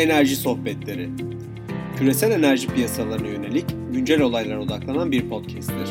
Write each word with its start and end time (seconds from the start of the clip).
Enerji 0.00 0.36
Sohbetleri 0.36 1.10
Küresel 1.98 2.30
enerji 2.30 2.68
piyasalarına 2.68 3.28
yönelik 3.28 3.66
güncel 3.92 4.20
olaylara 4.20 4.60
odaklanan 4.60 5.12
bir 5.12 5.28
podcast'tir. 5.28 5.88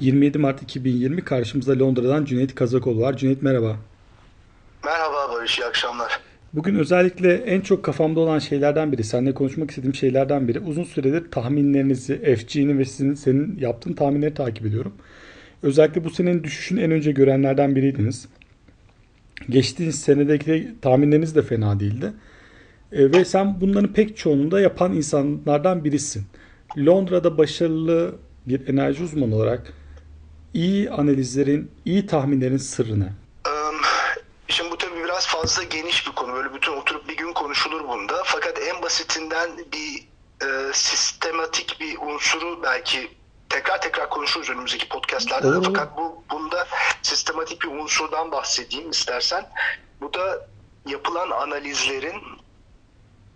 ...27 0.00 0.38
Mart 0.38 0.62
2020 0.62 1.24
karşımızda 1.24 1.78
Londra'dan 1.78 2.24
Cüneyt 2.24 2.54
Kazakoğlu 2.54 3.00
var. 3.00 3.16
Cüneyt 3.16 3.42
merhaba. 3.42 3.76
Merhaba 4.84 5.32
Barış, 5.32 5.58
iyi 5.58 5.64
akşamlar. 5.64 6.25
Bugün 6.56 6.74
özellikle 6.74 7.34
en 7.34 7.60
çok 7.60 7.84
kafamda 7.84 8.20
olan 8.20 8.38
şeylerden 8.38 8.92
biri, 8.92 9.04
seninle 9.04 9.34
konuşmak 9.34 9.70
istediğim 9.70 9.94
şeylerden 9.94 10.48
biri. 10.48 10.60
Uzun 10.60 10.84
süredir 10.84 11.30
tahminlerinizi, 11.30 12.36
FG'nin 12.36 12.78
ve 12.78 12.84
sizin 12.84 13.14
senin 13.14 13.58
yaptığın 13.60 13.92
tahminleri 13.92 14.34
takip 14.34 14.66
ediyorum. 14.66 14.92
Özellikle 15.62 16.04
bu 16.04 16.10
senenin 16.10 16.44
düşüşün 16.44 16.76
en 16.76 16.90
önce 16.90 17.12
görenlerden 17.12 17.76
biriydiniz. 17.76 18.28
Geçtiğiniz 19.48 20.00
senedeki 20.00 20.74
tahminleriniz 20.82 21.36
de 21.36 21.42
fena 21.42 21.80
değildi. 21.80 22.12
E, 22.92 23.12
ve 23.12 23.24
sen 23.24 23.60
bunların 23.60 23.92
pek 23.92 24.16
çoğunu 24.16 24.50
da 24.50 24.60
yapan 24.60 24.92
insanlardan 24.92 25.84
birisin. 25.84 26.24
Londra'da 26.78 27.38
başarılı 27.38 28.14
bir 28.46 28.68
enerji 28.68 29.02
uzmanı 29.02 29.34
olarak 29.34 29.72
iyi 30.54 30.90
analizlerin, 30.90 31.70
iyi 31.84 32.06
tahminlerin 32.06 32.56
sırrı 32.56 33.00
ne? 33.00 33.08
Şimdi 34.48 34.70
bu 34.70 34.76
fazla 35.46 35.62
geniş 35.62 36.06
bir 36.06 36.12
konu. 36.12 36.32
Böyle 36.32 36.54
bütün 36.54 36.72
oturup 36.72 37.08
bir 37.08 37.16
gün 37.16 37.32
konuşulur 37.32 37.88
bunda. 37.88 38.22
Fakat 38.24 38.58
en 38.58 38.82
basitinden 38.82 39.50
bir 39.72 40.08
e, 40.46 40.72
sistematik 40.72 41.80
bir 41.80 41.98
unsuru 41.98 42.62
belki 42.62 43.10
tekrar 43.48 43.80
tekrar 43.80 44.10
konuşuruz 44.10 44.50
önümüzdeki 44.50 44.88
podcastlerde. 44.88 45.46
Olur. 45.46 45.64
Fakat 45.64 45.96
bu 45.96 46.24
bunda 46.30 46.66
sistematik 47.02 47.62
bir 47.62 47.68
unsurdan 47.68 48.32
bahsedeyim 48.32 48.90
istersen. 48.90 49.50
Bu 50.00 50.14
da 50.14 50.48
yapılan 50.86 51.30
analizlerin 51.30 52.22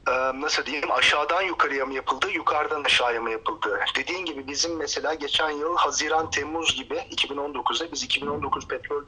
e, 0.08 0.12
nasıl 0.41 0.66
diyeyim 0.66 0.92
aşağıdan 0.92 1.42
yukarıya 1.42 1.86
mı 1.86 1.94
yapıldı, 1.94 2.31
yukarıdan 2.31 2.84
aşağıya 2.84 3.20
mı 3.20 3.31
yapıldı? 3.31 3.81
Dediğin 3.97 4.25
gibi 4.25 4.48
bizim 4.48 4.77
mesela 4.77 5.14
geçen 5.14 5.50
yıl 5.50 5.77
Haziran 5.77 6.31
Temmuz 6.31 6.77
gibi 6.77 6.94
2019'da 6.94 7.92
biz 7.92 8.03
2019 8.03 8.69
petrol 8.69 9.03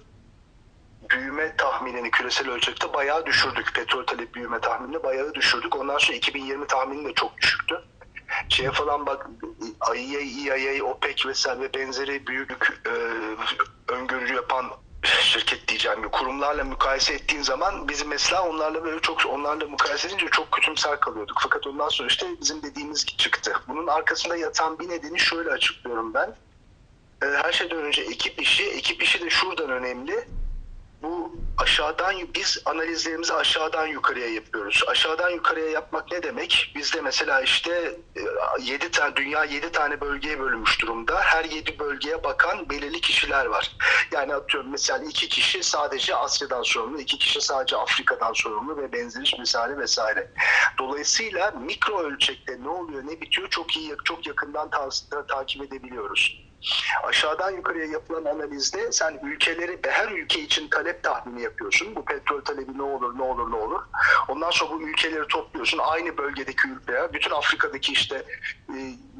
büyüme 1.11 1.56
tahminini 1.83 2.11
küresel 2.11 2.50
ölçekte 2.50 2.92
bayağı 2.92 3.27
düşürdük. 3.27 3.75
Petrol 3.75 4.06
talep 4.06 4.34
büyüme 4.34 4.61
tahminini 4.61 5.02
bayağı 5.02 5.34
düşürdük. 5.34 5.77
Ondan 5.77 5.98
sonra 5.98 6.16
2020 6.16 6.66
tahmini 6.66 7.08
de 7.08 7.14
çok 7.14 7.39
düşüktü. 7.39 7.83
Şeye 8.48 8.70
falan 8.70 9.06
bak 9.06 9.27
IEA, 9.97 10.56
EIA, 10.56 10.84
OPEC 10.84 11.27
vesaire 11.27 11.61
ve 11.61 11.74
benzeri 11.74 12.27
büyük 12.27 12.80
e, 12.86 12.92
öngörü 13.92 14.34
yapan 14.34 14.66
şirket 15.05 15.69
diyeceğim 15.69 16.11
kurumlarla 16.12 16.64
mukayese 16.64 17.14
ettiğin 17.14 17.42
zaman 17.42 17.89
bizim 17.89 18.08
mesela 18.08 18.48
onlarla 18.48 18.84
böyle 18.84 19.00
çok 19.00 19.27
onlarla 19.27 19.67
mukayese 19.67 20.08
edince 20.08 20.27
çok 20.33 20.52
kötümser 20.52 21.00
kalıyorduk. 21.00 21.39
Fakat 21.42 21.67
ondan 21.67 21.89
sonra 21.89 22.08
işte 22.08 22.27
bizim 22.41 22.62
dediğimiz 22.62 23.06
çıktı. 23.06 23.52
Bunun 23.69 23.86
arkasında 23.86 24.36
yatan 24.36 24.78
bir 24.78 24.89
nedeni 24.89 25.19
şöyle 25.19 25.50
açıklıyorum 25.50 26.14
ben. 26.14 26.36
E, 27.22 27.27
her 27.27 27.52
şeyden 27.52 27.78
önce 27.78 28.02
ekip 28.02 28.42
işi. 28.42 28.70
Ekip 28.70 29.02
işi 29.02 29.20
de 29.20 29.30
şuradan 29.30 29.70
önemli 29.70 30.24
bu 31.03 31.33
aşağıdan 31.58 32.14
biz 32.34 32.62
analizlerimizi 32.64 33.34
aşağıdan 33.34 33.86
yukarıya 33.86 34.28
yapıyoruz. 34.28 34.84
Aşağıdan 34.89 35.31
yukarıya 35.31 35.69
yapmak 35.70 36.12
ne 36.12 36.22
demek? 36.22 36.72
Bizde 36.77 37.00
mesela 37.00 37.41
işte 37.41 37.98
7 38.61 38.91
tane 38.91 39.17
dünya 39.17 39.45
7 39.45 39.73
tane 39.73 40.00
bölgeye 40.00 40.40
bölünmüş 40.40 40.83
durumda. 40.83 41.20
Her 41.20 41.45
7 41.45 41.79
bölgeye 41.79 42.24
bakan 42.24 42.70
belirli 42.70 43.01
kişiler 43.01 43.46
var. 43.46 43.77
Yani 44.13 44.35
atıyorum 44.35 44.70
mesela 44.70 45.05
iki 45.05 45.29
kişi 45.29 45.63
sadece 45.63 46.17
Asya'dan 46.17 46.63
sorumlu, 46.63 47.01
iki 47.01 47.19
kişi 47.19 47.40
sadece 47.40 47.77
Afrika'dan 47.77 48.33
sorumlu 48.33 48.77
ve 48.77 48.92
benzeri 48.92 49.40
vesaire 49.40 49.79
vesaire. 49.79 50.30
Dolayısıyla 50.79 51.51
mikro 51.51 51.98
ölçekte 51.98 52.63
ne 52.63 52.69
oluyor, 52.69 53.02
ne 53.07 53.20
bitiyor 53.20 53.48
çok 53.48 53.77
iyi 53.77 53.96
çok 54.05 54.27
yakından 54.27 54.70
ta- 54.70 55.27
takip 55.27 55.63
edebiliyoruz. 55.63 56.52
Aşağıdan 57.02 57.50
yukarıya 57.50 57.84
yapılan 57.84 58.24
analizde 58.24 58.92
sen 58.92 59.20
ülkeleri 59.23 59.80
her 59.89 60.08
ülke 60.08 60.40
için 60.40 60.68
talep 60.68 61.02
tahmini 61.02 61.42
yapıyorsun. 61.42 61.96
Bu 61.96 62.05
petrol 62.05 62.40
talebi 62.40 62.78
ne 62.78 62.83
olur 62.83 63.18
ne 63.18 63.23
olur 63.23 63.50
ne 63.50 63.56
olur. 63.56 63.80
Ondan 64.28 64.50
sonra 64.50 64.70
bu 64.70 64.83
ülkeleri 64.83 65.28
topluyorsun. 65.28 65.78
Aynı 65.78 66.18
bölgedeki 66.18 66.68
ülkeler. 66.68 67.12
Bütün 67.12 67.30
Afrika'daki 67.30 67.92
işte 67.92 68.24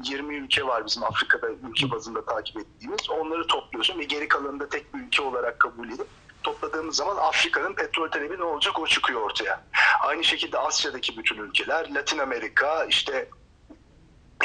20 0.03 0.35
ülke 0.35 0.67
var 0.67 0.85
bizim 0.85 1.03
Afrika'da 1.03 1.49
ülke 1.49 1.91
bazında 1.91 2.25
takip 2.25 2.57
ettiğimiz. 2.57 3.09
Onları 3.09 3.47
topluyorsun 3.47 3.99
ve 3.99 4.03
geri 4.03 4.27
kalanını 4.27 4.59
da 4.59 4.69
tek 4.69 4.93
bir 4.93 4.99
ülke 4.99 5.21
olarak 5.21 5.59
kabul 5.59 5.87
edip 5.87 6.07
topladığımız 6.43 6.95
zaman 6.95 7.17
Afrika'nın 7.17 7.73
petrol 7.73 8.11
talebi 8.11 8.37
ne 8.37 8.43
olacak 8.43 8.79
o 8.79 8.87
çıkıyor 8.87 9.21
ortaya. 9.21 9.63
Aynı 10.03 10.23
şekilde 10.23 10.57
Asya'daki 10.57 11.17
bütün 11.17 11.37
ülkeler, 11.37 11.95
Latin 11.95 12.17
Amerika, 12.17 12.85
işte 12.85 13.29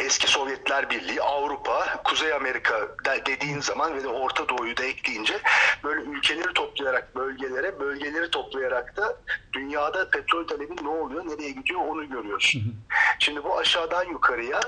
eski 0.09 0.27
Sovyetler 0.27 0.91
Birliği, 0.91 1.23
Avrupa, 1.23 2.03
Kuzey 2.05 2.33
Amerika 2.33 2.89
dediğin 3.27 3.61
zaman 3.61 3.95
ve 3.95 4.03
de 4.03 4.09
Orta 4.09 4.49
Doğu'yu 4.49 4.77
da 4.77 4.85
ekleyince 4.85 5.41
böyle 5.85 6.01
ülkeleri 6.01 6.55
toplayarak 6.55 7.17
bölgelere, 7.17 7.81
bölgeleri 7.81 8.31
toplayarak 8.31 8.97
da 8.97 9.17
dünyada 9.53 10.11
petrol 10.11 10.47
talebi 10.47 10.85
ne 10.85 10.89
oluyor, 10.89 11.27
nereye 11.27 11.51
gidiyor 11.51 11.81
onu 11.81 12.09
görüyorsun. 12.09 12.75
Şimdi 13.19 13.45
bu 13.45 13.59
aşağıdan 13.59 14.05
yukarıya 14.05 14.61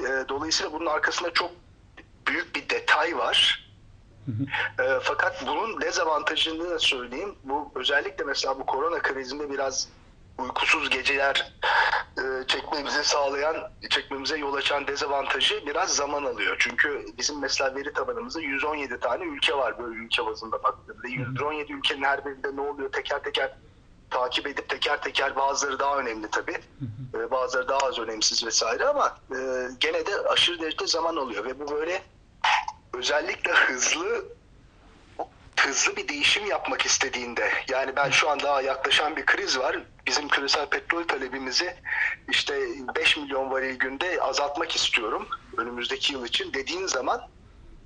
e, 0.00 0.28
dolayısıyla 0.28 0.72
bunun 0.72 0.86
arkasında 0.86 1.32
çok 1.32 1.50
büyük 2.26 2.56
bir 2.56 2.68
detay 2.68 3.18
var. 3.18 3.68
E, 4.78 4.84
fakat 5.02 5.46
bunun 5.46 5.80
dezavantajını 5.80 6.70
da 6.70 6.78
söyleyeyim. 6.78 7.34
Bu 7.44 7.72
özellikle 7.74 8.24
mesela 8.24 8.58
bu 8.60 8.66
korona 8.66 8.98
krizinde 8.98 9.50
biraz 9.50 9.88
uykusuz 10.42 10.90
geceler 10.90 11.52
e, 12.18 12.46
çekmemizi 12.46 13.04
sağlayan, 13.04 13.56
çekmemize 13.90 14.38
yol 14.38 14.54
açan 14.54 14.86
dezavantajı 14.86 15.66
biraz 15.66 15.96
zaman 15.96 16.24
alıyor. 16.24 16.56
Çünkü 16.58 17.06
bizim 17.18 17.38
mesela 17.40 17.74
veri 17.74 17.92
tabanımızda 17.92 18.40
117 18.40 19.00
tane 19.00 19.24
ülke 19.24 19.54
var 19.54 19.78
böyle 19.78 19.94
ülke 19.94 20.26
bazında 20.26 20.62
baktığımda. 20.62 21.08
117 21.08 21.72
ülkenin 21.72 22.02
her 22.02 22.24
birinde 22.24 22.56
ne 22.56 22.60
oluyor 22.60 22.92
teker 22.92 23.22
teker 23.22 23.56
takip 24.10 24.46
edip 24.46 24.68
teker 24.68 25.02
teker 25.02 25.36
bazıları 25.36 25.78
daha 25.78 25.98
önemli 25.98 26.30
tabii. 26.30 26.58
E, 27.14 27.30
bazıları 27.30 27.68
daha 27.68 27.78
az 27.78 27.98
önemsiz 27.98 28.46
vesaire 28.46 28.84
ama 28.84 29.16
e, 29.30 29.36
gene 29.80 30.06
de 30.06 30.16
aşırı 30.28 30.60
derecede 30.60 30.86
zaman 30.86 31.16
alıyor 31.16 31.44
ve 31.44 31.60
bu 31.60 31.70
böyle 31.70 32.02
özellikle 32.94 33.52
hızlı 33.52 34.24
hızlı 35.66 35.96
bir 35.96 36.08
değişim 36.08 36.46
yapmak 36.46 36.86
istediğinde 36.86 37.50
yani 37.68 37.96
ben 37.96 38.10
şu 38.10 38.30
an 38.30 38.40
daha 38.40 38.62
yaklaşan 38.62 39.16
bir 39.16 39.26
kriz 39.26 39.58
var. 39.58 39.76
Bizim 40.06 40.28
küresel 40.28 40.66
petrol 40.66 41.04
talebimizi 41.04 41.76
işte 42.30 42.54
5 42.96 43.16
milyon 43.16 43.50
varil 43.50 43.78
günde 43.78 44.20
azaltmak 44.20 44.76
istiyorum 44.76 45.28
önümüzdeki 45.56 46.12
yıl 46.12 46.26
için 46.26 46.52
dediğin 46.52 46.86
zaman 46.86 47.28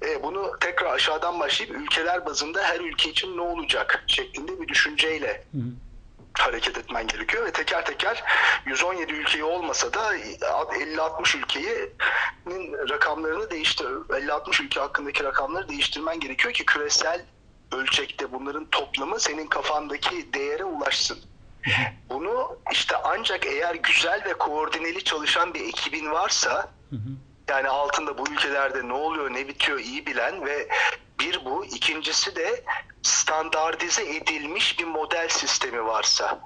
e, 0.02 0.22
bunu 0.22 0.52
tekrar 0.60 0.94
aşağıdan 0.94 1.40
başlayıp 1.40 1.76
ülkeler 1.76 2.26
bazında 2.26 2.62
her 2.62 2.80
ülke 2.80 3.10
için 3.10 3.36
ne 3.36 3.40
olacak 3.40 4.04
şeklinde 4.06 4.60
bir 4.60 4.68
düşünceyle 4.68 5.44
hı 5.52 5.58
hı. 5.58 5.62
hareket 6.38 6.78
etmen 6.78 7.06
gerekiyor 7.06 7.46
ve 7.46 7.52
teker 7.52 7.86
teker 7.86 8.24
117 8.66 9.12
ülkeyi 9.12 9.44
olmasa 9.44 9.92
da 9.92 10.16
50-60 10.16 11.38
ülkenin 11.38 12.88
rakamlarını 12.90 13.50
değiştir 13.50 13.86
50-60 13.86 14.62
ülke 14.62 14.80
hakkındaki 14.80 15.24
rakamları 15.24 15.68
değiştirmen 15.68 16.20
gerekiyor 16.20 16.54
ki 16.54 16.64
küresel 16.66 17.24
ölçekte 17.72 18.32
bunların 18.32 18.64
toplamı 18.64 19.20
senin 19.20 19.46
kafandaki 19.46 20.32
değere 20.32 20.64
ulaşsın. 20.64 21.18
Bunu 22.10 22.58
işte 22.72 22.96
ancak 23.04 23.46
eğer 23.46 23.74
güzel 23.74 24.24
ve 24.24 24.32
koordineli 24.32 25.04
çalışan 25.04 25.54
bir 25.54 25.60
ekibin 25.60 26.10
varsa 26.10 26.70
yani 27.48 27.68
altında 27.68 28.18
bu 28.18 28.30
ülkelerde 28.32 28.88
ne 28.88 28.92
oluyor 28.92 29.32
ne 29.32 29.48
bitiyor 29.48 29.78
iyi 29.78 30.06
bilen 30.06 30.46
ve 30.46 30.68
bir 31.20 31.44
bu 31.44 31.64
ikincisi 31.64 32.36
de 32.36 32.64
standartize 33.02 34.16
edilmiş 34.16 34.78
bir 34.78 34.84
model 34.84 35.28
sistemi 35.28 35.84
varsa 35.84 36.40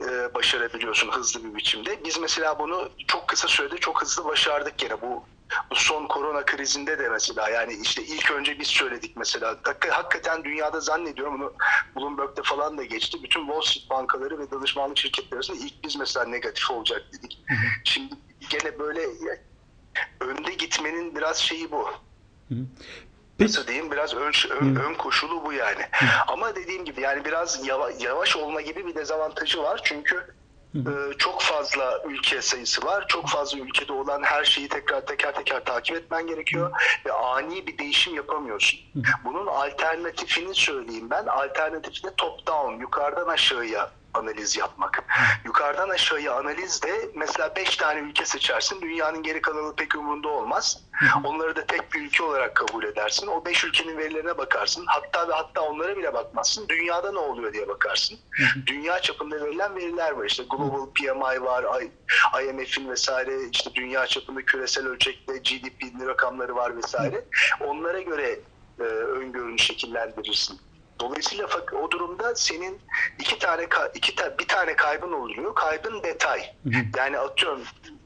e, 0.00 0.34
başarabiliyorsun 0.34 1.10
hızlı 1.10 1.44
bir 1.44 1.54
biçimde. 1.54 2.04
Biz 2.04 2.18
mesela 2.18 2.58
bunu 2.58 2.90
çok 3.06 3.28
kısa 3.28 3.48
sürede 3.48 3.76
çok 3.78 4.02
hızlı 4.02 4.24
başardık 4.24 4.78
gene 4.78 5.00
bu 5.00 5.24
bu 5.70 5.74
son 5.74 6.06
korona 6.06 6.44
krizinde 6.44 6.98
de 6.98 7.08
mesela 7.08 7.48
yani 7.48 7.74
işte 7.82 8.02
ilk 8.02 8.30
önce 8.30 8.58
biz 8.58 8.66
söyledik 8.66 9.16
mesela 9.16 9.56
hakikaten 9.90 10.44
dünyada 10.44 10.80
zannediyorum 10.80 11.40
bunu 11.40 11.52
Bloomberg'de 11.96 12.42
falan 12.42 12.78
da 12.78 12.84
geçti. 12.84 13.18
Bütün 13.22 13.46
Wall 13.46 13.60
Street 13.60 13.90
bankaları 13.90 14.38
ve 14.38 14.50
danışmanlık 14.50 14.98
şirketleri 14.98 15.34
arasında 15.34 15.56
ilk 15.56 15.84
biz 15.84 15.96
mesela 15.96 16.26
negatif 16.26 16.70
olacak 16.70 17.02
dedik. 17.12 17.38
Şimdi 17.84 18.14
gene 18.50 18.78
böyle 18.78 19.06
önde 20.20 20.54
gitmenin 20.54 21.16
biraz 21.16 21.36
şeyi 21.36 21.70
bu. 21.70 21.88
Nasıl 23.38 23.66
diyeyim 23.66 23.90
biraz 23.90 24.14
ön, 24.14 24.32
ön, 24.50 24.76
ön 24.76 24.94
koşulu 24.94 25.44
bu 25.44 25.52
yani. 25.52 25.82
Ama 26.28 26.56
dediğim 26.56 26.84
gibi 26.84 27.00
yani 27.00 27.24
biraz 27.24 27.66
yavaş, 27.66 27.94
yavaş 28.02 28.36
olma 28.36 28.60
gibi 28.60 28.86
bir 28.86 28.94
dezavantajı 28.94 29.62
var. 29.62 29.80
Çünkü 29.84 30.34
çok 31.18 31.40
fazla 31.42 32.02
ülke 32.08 32.42
sayısı 32.42 32.86
var. 32.86 33.04
Çok 33.08 33.28
fazla 33.28 33.58
ülkede 33.58 33.92
olan 33.92 34.22
her 34.22 34.44
şeyi 34.44 34.68
tekrar 34.68 35.06
teker 35.06 35.34
teker 35.34 35.64
takip 35.64 35.96
etmen 35.96 36.26
gerekiyor 36.26 36.70
ve 37.06 37.12
ani 37.12 37.66
bir 37.66 37.78
değişim 37.78 38.14
yapamıyorsun. 38.14 38.80
Bunun 39.24 39.46
alternatifini 39.46 40.54
söyleyeyim 40.54 41.10
ben. 41.10 41.26
Alternatifi 41.26 42.02
de 42.02 42.14
top 42.16 42.46
down, 42.46 42.80
yukarıdan 42.80 43.28
aşağıya 43.28 43.90
analiz 44.14 44.56
yapmak. 44.56 45.04
Yukarıdan 45.44 45.88
aşağıya 45.88 46.34
analiz 46.34 46.82
de 46.82 47.10
mesela 47.14 47.56
5 47.56 47.76
tane 47.76 48.00
ülke 48.00 48.24
seçersin. 48.24 48.80
Dünyanın 48.80 49.22
geri 49.22 49.42
kalanı 49.42 49.76
pek 49.76 49.94
umurunda 49.96 50.28
olmaz. 50.28 50.80
Onları 51.24 51.56
da 51.56 51.66
tek 51.66 51.92
bir 51.92 52.00
ülke 52.00 52.22
olarak 52.22 52.54
kabul 52.54 52.84
edersin. 52.84 53.26
O 53.26 53.44
5 53.44 53.64
ülkenin 53.64 53.98
verilerine 53.98 54.38
bakarsın. 54.38 54.84
Hatta 54.86 55.28
ve 55.28 55.32
hatta 55.32 55.60
onlara 55.60 55.96
bile 55.96 56.14
bakmazsın. 56.14 56.68
Dünyada 56.68 57.12
ne 57.12 57.18
oluyor 57.18 57.52
diye 57.52 57.68
bakarsın. 57.68 58.18
Dünya 58.66 59.00
çapında 59.00 59.44
verilen 59.44 59.76
veriler 59.76 60.10
var. 60.12 60.24
İşte 60.24 60.44
Global 60.50 60.86
PMI 60.94 61.42
var, 61.42 61.64
IMF'in 62.42 62.90
vesaire 62.90 63.48
işte 63.52 63.70
dünya 63.74 64.06
çapında 64.06 64.42
küresel 64.42 64.86
ölçekte 64.86 65.38
GDP'nin 65.38 66.06
rakamları 66.06 66.56
var 66.56 66.76
vesaire. 66.76 67.24
Onlara 67.60 68.00
göre 68.00 68.40
e, 68.80 68.82
öngörünü 68.82 69.58
şekillendirirsin. 69.58 70.60
Dolayısıyla 71.06 71.48
o 71.82 71.90
durumda 71.90 72.34
senin 72.36 72.80
iki 73.18 73.38
tane 73.38 73.66
iki 73.94 74.14
ta- 74.14 74.38
bir 74.38 74.48
tane 74.48 74.76
kaybın 74.76 75.12
oluyor. 75.12 75.54
Kaybın 75.54 76.02
detay. 76.02 76.54
Yani 76.96 77.18
atıyorum 77.18 77.62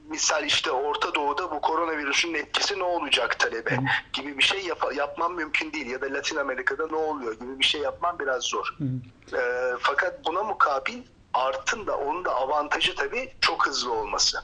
misal 0.08 0.44
işte 0.44 0.70
Orta 0.70 1.14
Doğu'da 1.14 1.50
bu 1.50 1.60
koronavirüsün 1.60 2.34
etkisi 2.34 2.78
ne 2.78 2.82
olacak 2.82 3.38
talebi 3.38 3.78
gibi 4.12 4.38
bir 4.38 4.42
şey 4.42 4.60
yap- 4.64 4.94
yapman 4.96 5.32
mümkün 5.32 5.72
değil 5.72 5.86
ya 5.86 6.00
da 6.00 6.06
Latin 6.06 6.36
Amerika'da 6.36 6.86
ne 6.86 6.96
oluyor 6.96 7.34
gibi 7.34 7.58
bir 7.58 7.64
şey 7.64 7.80
yapman 7.80 8.18
biraz 8.18 8.42
zor. 8.44 8.76
Ee, 9.32 9.72
fakat 9.80 10.26
buna 10.26 10.42
mukabil 10.42 11.02
artın 11.34 11.86
da 11.86 11.96
onun 11.98 12.24
da 12.24 12.34
avantajı 12.34 12.94
tabii 12.94 13.32
çok 13.40 13.66
hızlı 13.66 13.92
olması. 13.92 14.38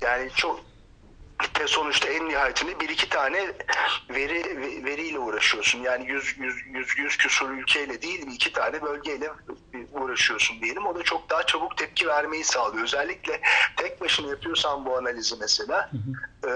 Yani 0.00 0.30
çok 0.36 0.60
sonuçta 1.66 2.08
en 2.08 2.28
nihayetinde 2.28 2.80
bir 2.80 2.88
iki 2.88 3.08
tane 3.08 3.52
veri 4.10 4.60
veriyle 4.84 5.18
uğraşıyorsun. 5.18 5.78
Yani 5.78 6.08
100 6.08 6.38
100 6.38 6.56
100, 6.66 6.98
100 6.98 7.16
küsur 7.16 7.50
ülkeyle 7.50 8.02
değil 8.02 8.26
bir 8.26 8.32
iki 8.32 8.52
tane 8.52 8.82
bölgeyle 8.82 9.30
uğraşıyorsun 9.92 10.60
diyelim. 10.60 10.86
O 10.86 10.94
da 10.94 11.02
çok 11.02 11.30
daha 11.30 11.46
çabuk 11.46 11.76
tepki 11.76 12.06
vermeyi 12.06 12.44
sağlıyor. 12.44 12.84
Özellikle 12.84 13.40
tek 13.76 14.00
başına 14.00 14.28
yapıyorsan 14.28 14.86
bu 14.86 14.96
analizi 14.96 15.34
mesela 15.40 15.90
e, 16.44 16.50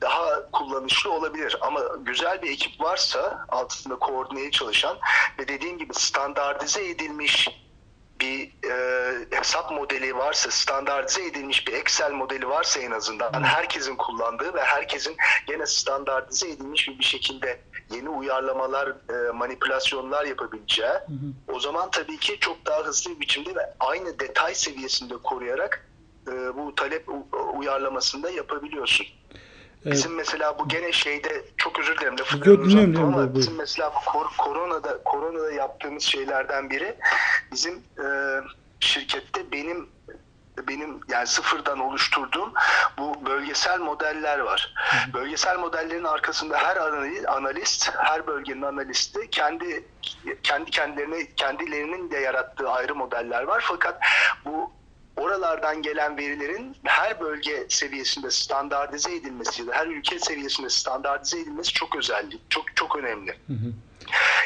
daha 0.00 0.50
kullanışlı 0.50 1.12
olabilir. 1.12 1.56
Ama 1.60 1.80
güzel 2.00 2.42
bir 2.42 2.50
ekip 2.50 2.80
varsa 2.80 3.46
altında 3.48 3.96
koordineye 3.96 4.50
çalışan 4.50 4.98
ve 5.38 5.48
dediğim 5.48 5.78
gibi 5.78 5.94
standartize 5.94 6.88
edilmiş 6.88 7.48
bir 8.20 8.52
e, 8.70 9.26
hesap 9.30 9.70
modeli 9.70 10.16
varsa, 10.16 10.50
standartize 10.50 11.26
edilmiş 11.26 11.66
bir 11.66 11.72
Excel 11.72 12.12
modeli 12.12 12.48
varsa 12.48 12.80
en 12.80 12.90
azından 12.90 13.42
herkesin 13.42 13.96
kullandığı 13.96 14.54
ve 14.54 14.62
herkesin 14.62 15.16
gene 15.46 15.66
standartize 15.66 16.48
edilmiş 16.50 16.88
bir, 16.88 16.98
bir 16.98 17.04
şekilde 17.04 17.60
yeni 17.90 18.08
uyarlamalar, 18.08 18.88
e, 18.88 19.30
manipülasyonlar 19.32 20.24
yapabileceği 20.24 20.92
o 21.48 21.60
zaman 21.60 21.90
tabii 21.90 22.18
ki 22.18 22.36
çok 22.40 22.66
daha 22.66 22.84
hızlı 22.84 23.10
bir 23.10 23.20
biçimde 23.20 23.54
ve 23.54 23.74
aynı 23.80 24.18
detay 24.18 24.54
seviyesinde 24.54 25.14
koruyarak 25.16 25.88
e, 26.28 26.56
bu 26.56 26.74
talep 26.74 27.08
uyarlamasında 27.54 28.30
yapabiliyorsun. 28.30 29.06
Bizim 29.84 30.14
mesela 30.14 30.58
bu 30.58 30.68
gene 30.68 30.92
şeyde 30.92 31.44
çok 31.56 31.78
özür 31.78 31.98
dilerim 31.98 32.18
lafı 32.18 32.40
dinliyorum, 32.44 33.14
ama 33.14 33.16
buyur, 33.16 33.34
bizim 33.34 33.54
mesela 33.56 33.92
bu 33.94 34.10
kor- 34.10 34.36
koronada 34.38 35.02
koronada 35.04 35.52
yaptığımız 35.52 36.02
şeylerden 36.02 36.70
biri 36.70 36.96
bizim 37.52 37.74
e, 37.74 38.06
şirkette 38.80 39.52
benim 39.52 39.88
benim 40.68 41.00
yani 41.08 41.26
sıfırdan 41.26 41.78
oluşturduğum 41.80 42.52
bu 42.98 43.26
bölgesel 43.26 43.78
modeller 43.80 44.38
var. 44.38 44.74
Bölgesel 45.14 45.58
modellerin 45.58 46.04
arkasında 46.04 46.58
her 46.58 46.76
anali- 46.76 47.26
analist, 47.28 47.90
her 47.96 48.26
bölgenin 48.26 48.62
analisti 48.62 49.30
kendi 49.30 49.84
kendi 50.42 50.70
kendilerine 50.70 51.26
kendilerinin 51.36 52.10
de 52.10 52.18
yarattığı 52.18 52.70
ayrı 52.70 52.94
modeller 52.94 53.42
var. 53.42 53.64
Fakat 53.68 54.00
bu 54.44 54.75
oralardan 55.16 55.82
gelen 55.82 56.16
verilerin 56.18 56.76
her 56.84 57.20
bölge 57.20 57.66
seviyesinde 57.68 58.30
standartize 58.30 59.14
edilmesi 59.14 59.62
ya 59.62 59.68
da 59.68 59.74
her 59.74 59.86
ülke 59.86 60.18
seviyesinde 60.18 60.68
standartize 60.68 61.40
edilmesi 61.40 61.72
çok 61.72 61.96
özellik, 61.96 62.50
çok 62.50 62.76
çok 62.76 62.96
önemli. 62.96 63.38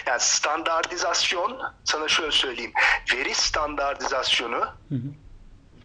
Yani 0.07 0.21
standartizasyon, 0.21 1.61
sana 1.85 2.09
şöyle 2.09 2.33
söyleyeyim, 2.33 2.73
veri 3.15 3.35
standartizasyonu 3.35 4.65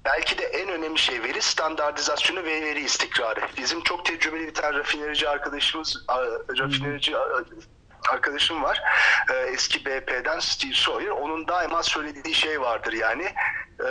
belki 0.05 0.37
de 0.37 0.43
en 0.43 0.69
önemli 0.69 0.99
şey 0.99 1.23
veri 1.23 1.41
standartizasyonu 1.41 2.39
ve 2.43 2.61
veri 2.61 2.79
istikrarı. 2.79 3.41
Bizim 3.57 3.81
çok 3.83 4.05
tecrübeli 4.05 4.47
bir 4.47 4.53
tane 4.53 4.77
rafinerici 4.77 5.29
arkadaşımız, 5.29 6.05
rafinerici 6.59 7.17
a- 7.17 7.43
arkadaşım 8.09 8.63
var. 8.63 8.81
Ee, 9.33 9.33
Eski 9.33 9.85
BP'den 9.85 10.39
Steve 10.39 10.73
Sawyer. 10.73 11.09
Onun 11.09 11.47
daima 11.47 11.83
söylediği 11.83 12.35
şey 12.35 12.61
vardır 12.61 12.93
yani 12.93 13.25
e, 13.79 13.85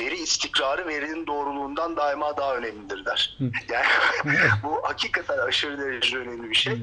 veri 0.00 0.16
istikrarı 0.16 0.88
verinin 0.88 1.26
doğruluğundan 1.26 1.96
daima 1.96 2.36
daha 2.36 2.56
önemlidir 2.56 3.04
der. 3.04 3.38
Yani 3.68 3.86
bu 4.62 4.80
hakikaten 4.82 5.38
aşırı 5.38 5.80
derecede 5.80 6.20
önemli 6.20 6.50
bir 6.50 6.54
şey. 6.54 6.78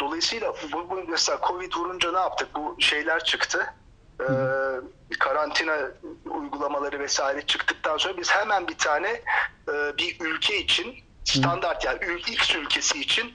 Dolayısıyla 0.00 0.54
bu, 0.72 0.90
bu 0.90 1.04
mesela 1.08 1.38
Covid 1.48 1.72
vurunca 1.76 2.12
ne 2.12 2.18
yaptık? 2.18 2.48
Bu 2.54 2.76
şeyler 2.78 3.24
çıktı. 3.24 3.74
Ee, 4.20 4.24
karantina 5.18 5.76
uygulamaları 6.24 6.98
vesaire 6.98 7.46
çıktıktan 7.46 7.96
sonra 7.96 8.16
biz 8.16 8.30
hemen 8.30 8.68
bir 8.68 8.78
tane 8.78 9.08
e, 9.68 9.98
bir 9.98 10.16
ülke 10.20 10.58
için 10.58 10.94
standart 11.36 11.84
yani 11.84 11.98
X 12.28 12.54
ülkesi 12.54 13.00
için 13.00 13.34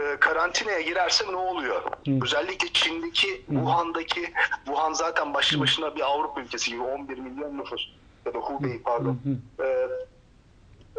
e, 0.00 0.16
karantinaya 0.20 0.80
girerse 0.80 1.24
ne 1.32 1.36
oluyor? 1.36 1.82
Özellikle 2.22 2.72
Çin'deki 2.72 3.42
Wuhan'daki 3.46 4.32
Wuhan 4.64 4.92
zaten 4.92 5.34
başlı 5.34 5.60
başına 5.60 5.96
bir 5.96 6.00
Avrupa 6.00 6.40
ülkesi 6.40 6.70
gibi 6.70 6.80
11 6.82 7.18
milyon 7.18 7.58
nüfus 7.58 7.88
ya 8.26 8.34
da 8.34 8.38
Hubei 8.38 8.82
pardon. 8.82 9.18
E, 9.62 9.88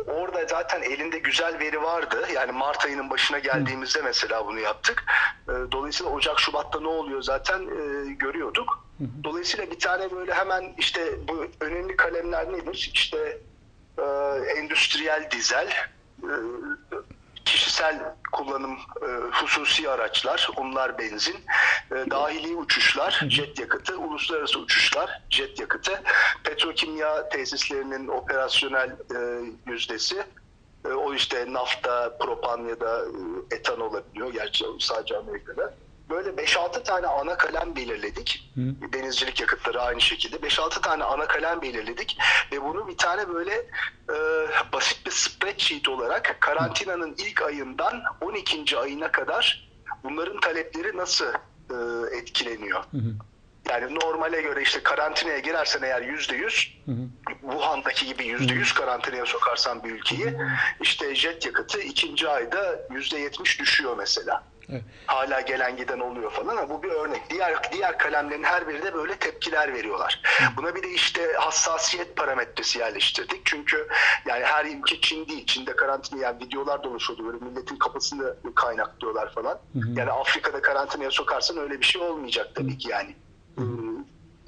Orada 0.08 0.46
zaten 0.50 0.82
elinde 0.82 1.20
güzel 1.20 1.60
veri 1.60 1.82
vardı. 1.84 2.26
Yani 2.36 2.52
Mart 2.52 2.86
ayının 2.86 3.10
başına 3.10 3.40
geldiğimizde 3.40 4.02
mesela 4.02 4.48
bunu 4.48 4.60
yaptık. 4.60 5.04
E, 5.48 5.52
Dolayısıyla 5.72 6.12
Ocak, 6.12 6.40
Şubat'ta 6.40 6.80
ne 6.80 6.88
oluyor 6.88 7.22
zaten 7.22 7.62
e, 7.62 8.14
görüyorduk. 8.14 8.86
Dolayısıyla 9.24 9.72
bir 9.72 9.80
tane 9.80 10.12
böyle 10.12 10.34
hemen 10.34 10.74
işte 10.78 11.28
bu 11.28 11.46
önemli 11.60 11.96
kalemler 11.96 12.54
nedir? 12.54 12.92
İşte 12.94 13.38
e, 13.98 14.04
endüstriyel 14.58 15.32
dizel, 15.32 15.68
kişisel 17.46 18.16
kullanım 18.32 18.78
e, 19.02 19.08
hususi 19.32 19.90
araçlar, 19.90 20.50
onlar 20.58 20.98
benzin, 20.98 21.36
e, 21.92 22.12
dahili 22.12 22.56
uçuşlar, 22.56 23.26
jet 23.30 23.60
yakıtı, 23.60 23.98
uluslararası 23.98 24.60
uçuşlar, 24.60 25.22
jet 25.30 25.60
yakıtı, 25.60 26.04
petrokimya 26.44 27.30
tesislerinin 27.30 28.08
operasyonel 28.08 28.90
e, 28.90 29.20
yüzdesi, 29.68 30.24
e, 30.86 30.88
o 30.88 31.14
işte 31.14 31.54
nafta, 31.54 32.18
propan 32.18 32.66
ya 32.66 32.80
da 32.80 33.06
e, 33.52 33.56
etan 33.56 33.80
olabiliyor. 33.80 34.34
Gerçi 34.34 34.66
sadece 34.80 35.18
Amerika'da. 35.18 35.74
Böyle 36.14 36.30
5-6 36.30 36.84
tane 36.84 37.08
ana 37.08 37.38
kalem 37.38 37.76
belirledik. 37.76 38.52
Denizcilik 38.94 39.42
yakıtları 39.42 39.82
aynı 39.82 40.02
şekilde. 40.02 40.36
5-6 40.36 40.82
tane 40.82 41.04
ana 41.04 41.28
kalem 41.28 41.62
belirledik. 41.62 42.18
Ve 42.52 42.62
bunu 42.64 42.88
bir 42.88 42.98
tane 42.98 43.30
böyle 43.30 43.54
e, 44.10 44.16
basit 44.74 45.06
bir 45.06 45.12
spreadsheet 45.12 45.90
olarak 45.90 46.38
karantinanın 46.40 47.16
ilk 47.18 47.42
ayından 47.42 48.04
12. 48.22 48.78
ayına 48.78 49.12
kadar 49.12 49.70
bunların 50.04 50.40
talepleri 50.40 50.98
nasıl 50.98 51.26
e, 51.70 52.18
etkileniyor? 52.18 52.84
Yani 53.70 53.96
normale 53.96 54.42
göre 54.42 54.62
işte 54.62 54.84
karantinaya 54.84 55.40
girersen 55.40 55.82
eğer 55.82 56.02
yüzde 56.02 56.36
yüz, 56.36 56.78
Wuhan'daki 57.42 58.06
gibi 58.06 58.26
yüzde 58.26 58.54
yüz 58.54 58.74
karantinaya 58.74 59.26
sokarsan 59.26 59.84
bir 59.84 59.90
ülkeyi, 59.92 60.34
işte 60.82 61.16
jet 61.16 61.46
yakıtı 61.46 61.80
ikinci 61.80 62.30
ayda 62.30 62.80
yüzde 62.92 63.18
yetmiş 63.20 63.60
düşüyor 63.60 63.98
mesela. 63.98 64.44
Evet. 64.70 64.84
Hala 65.06 65.42
gelen 65.42 65.78
giden 65.78 66.00
oluyor 66.00 66.32
falan 66.32 66.58
ama 66.58 66.70
bu 66.70 66.84
bir 66.84 66.90
örnek. 66.90 67.22
Diğer 67.30 67.72
diğer 67.72 67.98
kalemlerin 67.98 68.44
her 68.44 68.68
biri 68.68 68.84
de 68.84 68.94
böyle 68.94 69.16
tepkiler 69.16 69.74
veriyorlar. 69.74 70.22
Buna 70.58 70.76
bir 70.76 70.84
de 70.84 70.90
işte 70.90 71.34
hassasiyet 71.40 72.16
parametresi 72.16 72.80
yerleştirdik. 72.80 73.42
Çünkü 73.46 73.88
yani 74.26 74.44
her 74.44 74.66
ülke 74.66 75.02
Çin 75.02 75.28
değil. 75.28 75.46
Çin'de 75.46 75.76
karantina 75.76 76.22
yani 76.22 76.46
videolar 76.46 76.84
dolaşıyordu 76.84 77.26
böyle 77.26 77.46
milletin 77.46 77.76
kafasını 77.76 78.36
kaynaklıyorlar 78.56 79.34
falan. 79.34 79.60
Yani 79.96 80.12
Afrika'da 80.12 80.62
karantinaya 80.62 81.12
sokarsan 81.12 81.58
öyle 81.58 81.80
bir 81.80 81.86
şey 81.86 82.02
olmayacak 82.02 82.48
tabii 82.56 82.78
ki 82.78 82.90
yani. 82.90 83.16
Ee, 83.58 83.62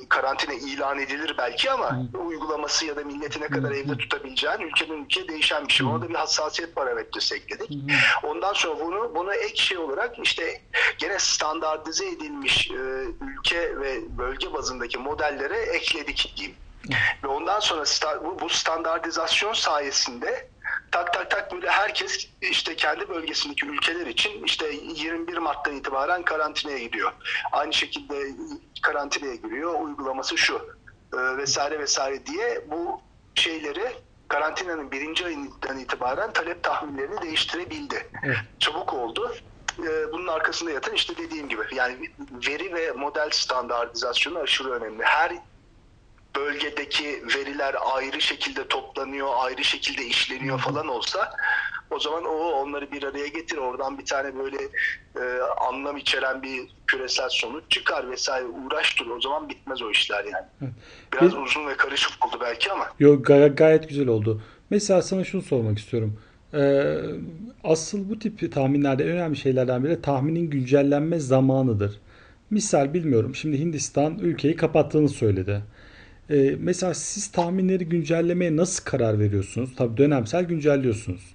karantina 0.10 0.54
ilan 0.54 1.00
edilir 1.00 1.36
belki 1.38 1.72
ama 1.72 2.00
uygulaması 2.28 2.86
ya 2.86 2.96
da 2.96 3.04
milleti 3.04 3.42
ne 3.42 3.48
kadar 3.48 3.72
evde 3.72 3.98
tutabileceğin 3.98 4.60
ülkeden 4.60 4.94
ülkeye 4.94 5.28
değişen 5.28 5.68
bir 5.68 5.74
şey. 5.74 5.88
Ona 5.88 6.02
da 6.02 6.10
bir 6.10 6.16
hassasiyet 6.16 6.76
parametresi 6.76 7.36
ekledik. 7.36 7.92
Ondan 8.24 8.54
sonra 8.54 8.80
bunu 8.80 9.16
bunu 9.16 9.34
ek 9.34 9.56
şey 9.56 9.78
olarak 9.78 10.20
işte 10.24 10.62
gene 10.98 11.20
standartize 11.20 12.08
edilmiş 12.08 12.72
e, 12.72 12.74
ülke 13.22 13.80
ve 13.80 14.18
bölge 14.18 14.54
bazındaki 14.54 14.98
modellere 14.98 15.58
ekledik 15.58 16.34
diyeyim. 16.38 16.56
Ve 17.24 17.28
ondan 17.28 17.60
sonra 17.60 17.84
bu 18.42 18.50
standartizasyon 18.50 19.54
sayesinde 19.54 20.50
tak 20.92 21.14
tak 21.14 21.32
tak 21.32 21.52
böyle 21.52 21.70
herkes 21.70 22.28
işte 22.42 22.76
kendi 22.76 23.10
bölgesindeki 23.10 23.66
ülkeler 23.66 24.06
için 24.06 24.44
işte 24.44 24.66
21 24.96 25.38
Mart'tan 25.38 25.76
itibaren 25.76 26.24
karantinaya 26.24 26.78
gidiyor. 26.78 27.14
Aynı 27.52 27.74
şekilde 27.74 28.16
karantinaya 28.86 29.36
giriyor. 29.36 29.80
Uygulaması 29.82 30.38
şu 30.38 30.56
e, 31.14 31.38
vesaire 31.38 31.80
vesaire 31.80 32.26
diye 32.26 32.66
bu 32.72 33.02
şeyleri 33.36 33.96
karantinanın 34.28 34.92
birinci 34.92 35.26
ayından 35.26 35.80
itibaren 35.80 36.34
talep 36.34 36.64
tahminlerini 36.64 37.22
değiştirebildi. 37.22 38.08
Evet. 38.24 38.38
Çabuk 38.60 38.94
oldu. 38.94 39.36
E, 39.80 40.12
Bunun 40.12 40.28
arkasında 40.28 40.72
yatan 40.72 40.94
işte 40.94 41.18
dediğim 41.18 41.50
gibi 41.50 41.62
yani 41.76 42.12
veri 42.48 42.74
ve 42.74 42.92
model 42.92 43.30
standartizasyonu 43.32 44.40
aşırı 44.40 44.72
önemli. 44.72 45.04
Her 45.04 45.32
bölgedeki 46.36 47.24
veriler 47.36 47.76
ayrı 47.94 48.22
şekilde 48.22 48.68
toplanıyor, 48.68 49.30
ayrı 49.38 49.64
şekilde 49.64 50.06
işleniyor 50.06 50.60
falan 50.60 50.88
olsa 50.88 51.32
o 51.92 52.00
zaman 52.00 52.24
o 52.26 52.36
onları 52.52 52.92
bir 52.92 53.04
araya 53.04 53.28
getir 53.28 53.58
oradan 53.58 53.98
bir 54.00 54.06
tane 54.06 54.36
böyle 54.38 54.58
e, 55.16 55.22
anlam 55.70 55.98
içeren 55.98 56.44
bir 56.44 56.62
küresel 56.88 57.30
sonuç 57.30 57.64
çıkar 57.70 58.12
vesaire 58.12 58.46
uğraş 58.46 59.00
dur 59.00 59.08
o 59.18 59.22
zaman 59.22 59.50
bitmez 59.50 59.82
o 59.82 59.92
işler 59.92 60.24
yani. 60.24 60.46
Evet. 60.62 60.74
Biraz 61.14 61.32
Bir- 61.36 61.38
uzun 61.42 61.68
ve 61.68 61.78
karışık 61.78 62.26
oldu 62.28 62.38
belki 62.42 62.72
ama. 62.72 62.88
Yo, 63.00 63.24
gay- 63.24 63.56
gayet 63.56 63.90
güzel 63.90 64.08
oldu. 64.08 64.42
Mesela 64.70 65.02
sana 65.02 65.24
şunu 65.24 65.42
sormak 65.42 65.80
istiyorum. 65.80 66.20
Ee, 66.54 66.96
asıl 67.64 68.10
bu 68.10 68.20
tip 68.20 68.52
tahminlerde 68.54 69.04
en 69.04 69.10
önemli 69.12 69.38
şeylerden 69.38 69.84
biri 69.84 70.02
tahminin 70.02 70.50
güncellenme 70.50 71.20
zamanıdır. 71.20 72.00
Misal 72.50 72.94
bilmiyorum. 72.94 73.36
Şimdi 73.36 73.60
Hindistan 73.60 74.20
ülkeyi 74.20 74.56
kapattığını 74.56 75.10
söyledi. 75.10 75.62
Ee, 76.30 76.56
mesela 76.60 76.94
siz 76.94 77.32
tahminleri 77.32 77.86
güncellemeye 77.86 78.56
nasıl 78.58 78.84
karar 78.84 79.20
veriyorsunuz? 79.20 79.76
Tabii 79.78 79.98
dönemsel 79.98 80.44
güncelliyorsunuz. 80.44 81.35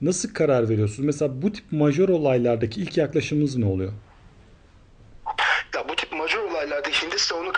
Nasıl 0.00 0.34
karar 0.34 0.68
veriyorsunuz? 0.68 1.06
Mesela 1.06 1.42
bu 1.42 1.52
tip 1.52 1.72
majör 1.72 2.08
olaylardaki 2.08 2.80
ilk 2.80 2.96
yaklaşımınız 2.96 3.56
ne 3.56 3.66
oluyor? 3.66 3.92
Ya 5.74 5.88
bu 5.88 5.96
tip 5.96 6.12
majör 6.12 6.42
olaylarda 6.42 6.88
Hindistan 6.88 7.38
onu 7.38 7.52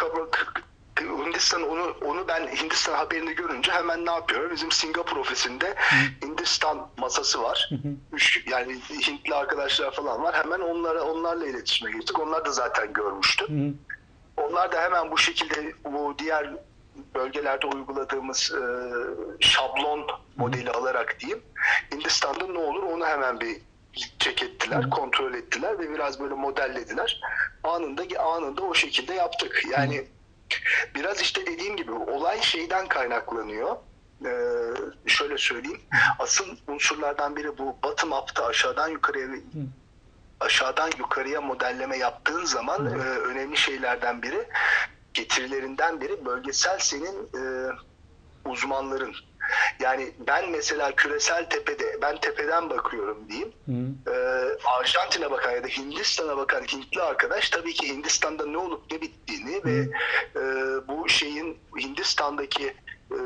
Hindistan 1.37 1.63
onu 1.63 1.97
onu 2.05 2.29
ben 2.29 2.47
Hindistan 2.47 2.95
haberini 2.95 3.35
görünce 3.35 3.73
hemen 3.73 4.07
ne 4.07 4.11
yapıyorum? 4.11 4.51
Bizim 4.55 4.73
Singapur 4.73 5.17
ofisinde 5.17 5.75
Hindistan 6.25 6.89
masası 6.97 7.43
var. 7.43 7.71
Üç, 8.13 8.45
yani 8.51 8.81
Hintli 9.07 9.35
arkadaşlar 9.35 9.95
falan 9.95 10.23
var. 10.23 10.35
Hemen 10.35 10.61
onlara 10.61 11.03
onlarla 11.03 11.47
iletişime 11.47 11.91
geçtik. 11.91 12.21
Onlar 12.21 12.45
da 12.45 12.53
zaten 12.53 12.93
görmüştü. 12.93 13.45
Onlar 14.37 14.73
da 14.73 14.83
hemen 14.83 15.11
bu 15.11 15.19
şekilde 15.19 15.73
bu 15.85 16.15
diğer 16.19 16.55
bölgelerde 17.15 17.67
uyguladığımız 17.67 18.53
e, 18.53 18.63
şablon 19.41 20.07
modeli 20.37 20.71
alarak 20.71 21.21
diyeyim 21.21 21.43
Hindistan'da 21.93 22.47
ne 22.47 22.59
olur 22.59 22.83
onu 22.83 23.07
hemen 23.07 23.41
bir 23.41 23.61
check 24.19 24.43
ettiler, 24.43 24.91
kontrol 24.91 25.35
ettiler 25.35 25.79
ve 25.79 25.91
biraz 25.93 26.21
böyle 26.21 26.35
modellediler. 26.35 27.21
Anında 27.65 28.23
anında 28.23 28.63
o 28.63 28.75
şekilde 28.75 29.15
yaptık. 29.15 29.63
Yani 29.71 30.05
biraz 30.95 31.21
işte 31.21 31.47
dediğim 31.47 31.77
gibi 31.77 31.93
olay 31.93 32.43
şeyden 32.43 32.89
kaynaklanıyor. 32.89 33.77
Ee, 34.25 34.31
şöyle 35.07 35.39
söyleyeyim. 35.39 35.81
Asıl 36.19 36.57
unsurlardan 36.69 37.37
biri 37.37 37.59
bu 37.59 37.77
bottom 37.83 38.13
up'ta 38.13 38.47
aşağıdan 38.47 38.89
yukarıya 38.89 39.29
aşağıdan 40.41 40.91
yukarıya 40.99 41.41
modelleme 41.41 41.99
yaptığın 41.99 42.45
zaman 42.45 42.87
e, 42.87 42.99
önemli 43.01 43.57
şeylerden 43.57 44.23
biri 44.23 44.49
getirilerinden 45.17 46.01
biri 46.01 46.25
bölgesel 46.27 46.79
senin 46.79 47.29
e, 47.35 47.71
uzmanların. 48.45 49.15
Yani 49.81 50.13
ben 50.27 50.51
mesela 50.51 50.95
küresel 50.95 51.51
tepede, 51.51 52.03
ben 52.03 52.21
tepeden 52.21 52.71
bakıyorum 52.71 53.29
diyeyim. 53.29 53.53
Hı. 53.67 54.11
E, 54.11 54.17
Arjantin'e 54.65 55.31
bakan 55.31 55.51
ya 55.51 55.65
da 55.65 55.69
Hindistan'a 55.69 56.37
bakan 56.37 56.63
Hintli 56.63 57.03
arkadaş 57.03 57.51
tabii 57.51 57.75
ki 57.75 57.89
Hindistan'da 57.89 58.47
ne 58.47 58.59
olup 58.59 58.93
ne 58.93 59.01
bittiğini 59.01 59.65
ve 59.65 59.89
e, 60.37 60.43
bu 60.89 61.09
şeyin 61.09 61.59
Hindistan'daki 61.81 62.75
e, 63.11 63.19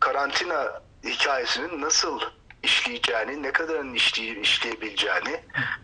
karantina 0.00 0.82
hikayesinin 1.04 1.80
nasıl 1.80 2.20
işleyeceğini, 2.62 3.42
ne 3.42 3.52
kadarını 3.52 3.96
işley, 3.96 4.40
işleyebileceğini, 4.40 5.40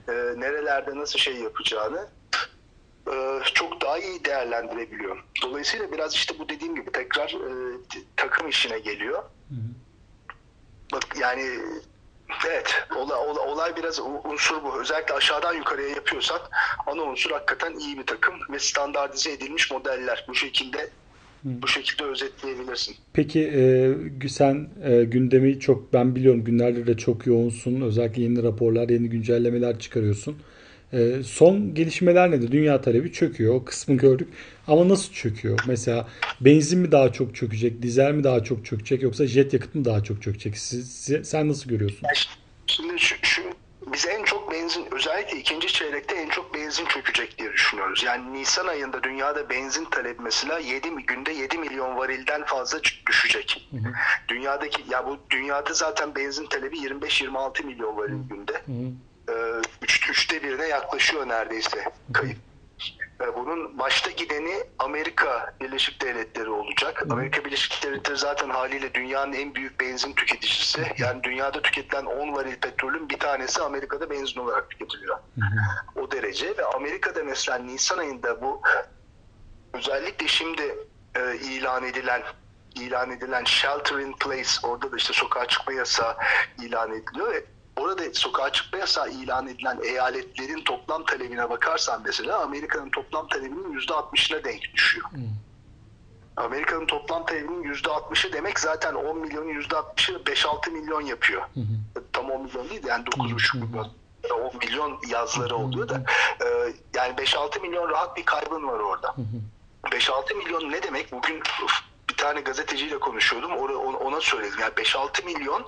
e, 0.09 0.13
nerelerde 0.37 0.97
nasıl 0.97 1.19
şey 1.19 1.35
yapacağını 1.35 2.09
çok 3.45 3.81
daha 3.81 3.99
iyi 3.99 4.25
değerlendirebiliyor. 4.25 5.25
Dolayısıyla 5.43 5.93
biraz 5.93 6.15
işte 6.15 6.35
bu 6.39 6.49
dediğim 6.49 6.75
gibi 6.75 6.93
tekrar 6.93 7.29
e, 7.29 7.79
takım 8.17 8.49
işine 8.49 8.79
geliyor. 8.79 9.23
Bak 10.93 11.05
yani 11.21 11.43
evet 12.47 12.75
olay, 12.97 13.19
olay, 13.19 13.53
olay 13.53 13.77
biraz 13.77 14.01
unsur 14.25 14.65
bu. 14.65 14.81
Özellikle 14.81 15.15
aşağıdan 15.15 15.55
yukarıya 15.55 15.89
yapıyorsak 15.89 16.41
ana 16.87 17.03
unsur 17.03 17.31
hakikaten 17.31 17.75
iyi 17.75 17.99
bir 17.99 18.07
takım 18.07 18.35
ve 18.51 18.59
standartize 18.59 19.33
edilmiş 19.33 19.71
modeller. 19.71 20.25
Bu 20.29 20.35
şekilde 20.35 20.91
bu 21.45 21.69
şekilde 21.69 22.05
özetleyebilirsin. 22.05 22.97
Peki 23.13 23.41
e, 24.23 24.29
sen 24.29 24.69
e, 24.85 25.05
gündemi 25.05 25.61
çok 25.61 25.93
ben 25.93 26.15
biliyorum 26.15 26.45
günlerdir 26.45 26.87
de 26.87 26.97
çok 26.97 27.27
yoğunsun. 27.27 27.81
Özellikle 27.81 28.23
yeni 28.23 28.43
raporlar, 28.43 28.89
yeni 28.89 29.09
güncellemeler 29.09 29.79
çıkarıyorsun. 29.79 30.39
E, 30.93 31.23
son 31.23 31.75
gelişmeler 31.75 32.31
nedir? 32.31 32.53
Dünya 32.53 32.81
talebi 32.81 33.13
çöküyor. 33.13 33.55
O 33.55 33.65
kısmı 33.65 33.95
gördük. 33.97 34.29
Ama 34.67 34.89
nasıl 34.89 35.13
çöküyor? 35.13 35.59
Mesela 35.67 36.09
benzin 36.41 36.79
mi 36.81 36.93
daha 36.93 37.13
çok 37.13 37.35
çökecek, 37.35 37.83
dizel 37.83 38.13
mi 38.15 38.25
daha 38.25 38.45
çok 38.45 38.65
çökecek 38.65 39.03
yoksa 39.03 39.27
jet 39.27 39.53
yakıt 39.53 39.75
mı 39.75 39.85
daha 39.85 40.05
çok 40.05 40.23
çökecek? 40.23 40.59
Siz- 40.59 40.93
siz- 40.93 41.29
sen 41.29 41.49
nasıl 41.49 41.71
görüyorsun? 41.71 42.09
Şimdi 42.67 42.99
şu, 42.99 43.15
şu 43.23 43.43
bize 43.93 44.11
en 44.11 44.25
çok 44.25 44.53
benzin 44.53 44.85
özellikle 44.95 45.39
ikinci 45.39 45.67
çeyrekte 45.69 46.15
en 46.17 46.29
çok 46.29 46.55
benzin 46.55 46.85
çökecek 46.87 47.39
diye 47.39 47.53
düşünüyoruz. 47.53 48.03
Yani 48.05 48.33
Nisan 48.41 48.67
ayında 48.67 49.03
dünyada 49.03 49.51
benzin 49.51 49.85
talebi 49.85 50.23
mesela 50.23 50.59
7 50.59 50.91
mi- 50.91 51.07
günde 51.07 51.33
7 51.33 51.59
milyon 51.59 51.97
varilden 51.97 52.45
fazla 52.45 52.79
düşecek. 53.09 53.69
Dünyadaki 54.29 54.83
ya 54.91 55.07
bu 55.07 55.19
dünyada 55.31 55.75
zaten 55.75 56.15
benzin 56.15 56.47
talebi 56.47 56.77
25-26 56.79 57.67
milyon 57.67 57.97
varil 57.97 58.29
günde. 58.31 58.53
Hı 58.53 58.73
hı. 58.73 58.93
Üç, 60.09 60.19
üçte 60.19 60.43
birine 60.43 60.67
yaklaşıyor 60.67 61.29
neredeyse 61.29 61.85
kayıp. 62.13 62.37
Bunun 63.37 63.79
başta 63.79 64.11
gideni 64.11 64.65
Amerika 64.79 65.55
Birleşik 65.61 66.03
Devletleri 66.03 66.51
olacak. 66.51 67.05
Amerika 67.11 67.45
Birleşik 67.45 67.83
Devletleri 67.85 68.17
zaten 68.17 68.51
haliyle 68.51 68.95
dünyanın 68.95 69.33
en 69.33 69.55
büyük 69.55 69.81
benzin 69.81 70.13
tüketicisi. 70.13 70.93
Yani 70.99 71.23
dünyada 71.23 71.63
tüketilen 71.63 72.05
10 72.05 72.35
varil 72.35 72.57
petrolün 72.57 73.09
bir 73.09 73.19
tanesi 73.19 73.63
Amerika'da 73.63 74.11
benzin 74.11 74.41
olarak 74.41 74.71
tüketiliyor. 74.71 75.19
O 75.97 76.11
derece 76.11 76.57
ve 76.57 76.65
Amerika'da 76.65 77.25
mesela 77.25 77.59
Nisan 77.59 77.99
ayında 77.99 78.43
bu 78.43 78.63
özellikle 79.73 80.29
şimdi 80.29 80.79
e, 81.15 81.37
ilan 81.37 81.85
edilen 81.85 82.23
ilan 82.75 83.11
edilen 83.11 83.45
shelter 83.45 83.99
in 83.99 84.13
place 84.13 84.51
orada 84.63 84.93
da 84.93 84.97
işte 84.97 85.13
sokağa 85.13 85.47
çıkma 85.47 85.73
yasağı 85.73 86.17
ilan 86.63 86.95
ediliyor 86.95 87.35
orada 87.99 88.15
sokağa 88.15 88.53
çıkma 88.53 88.79
yasağı 88.79 89.11
ilan 89.11 89.49
edilen 89.49 89.79
eyaletlerin 89.85 90.65
toplam 90.65 91.05
talebine 91.05 91.51
bakarsan 91.51 92.03
mesela 92.05 92.39
Amerika'nın 92.39 92.91
toplam 92.91 93.29
talebinin 93.29 93.81
%60'ına 93.81 94.45
denk 94.45 94.63
düşüyor. 94.75 95.07
Amerika'nın 96.37 96.87
toplam 96.87 97.27
talebinin 97.27 97.75
%60'ı 97.75 98.33
demek 98.33 98.61
zaten 98.61 98.95
10 98.95 99.19
milyonun 99.19 99.61
%60'ı 99.61 100.23
5-6 100.23 100.71
milyon 100.71 101.01
yapıyor. 101.01 101.43
Tam 102.13 102.31
10 102.31 102.43
milyon 102.43 102.69
değil 102.71 102.83
de 102.83 102.89
yani 102.89 103.05
9,5 103.05 103.67
milyon. 103.67 103.93
10 104.53 104.57
milyon 104.59 104.99
yazları 105.09 105.57
oluyor 105.57 105.89
da 105.89 106.05
e, 106.45 106.47
yani 106.95 107.15
5-6 107.15 107.61
milyon 107.61 107.91
rahat 107.91 108.17
bir 108.17 108.25
kaybın 108.25 108.69
var 108.69 108.79
orada. 108.79 109.15
5-6 109.85 110.35
milyon 110.35 110.73
ne 110.73 110.83
demek? 110.83 111.13
Bugün 111.13 111.43
bir 112.11 112.17
tane 112.17 112.41
gazeteciyle 112.41 112.99
konuşuyordum. 112.99 113.53
Ona 113.97 114.21
söyledim. 114.21 114.59
Yani 114.61 114.73
5-6 114.73 115.25
milyon 115.25 115.67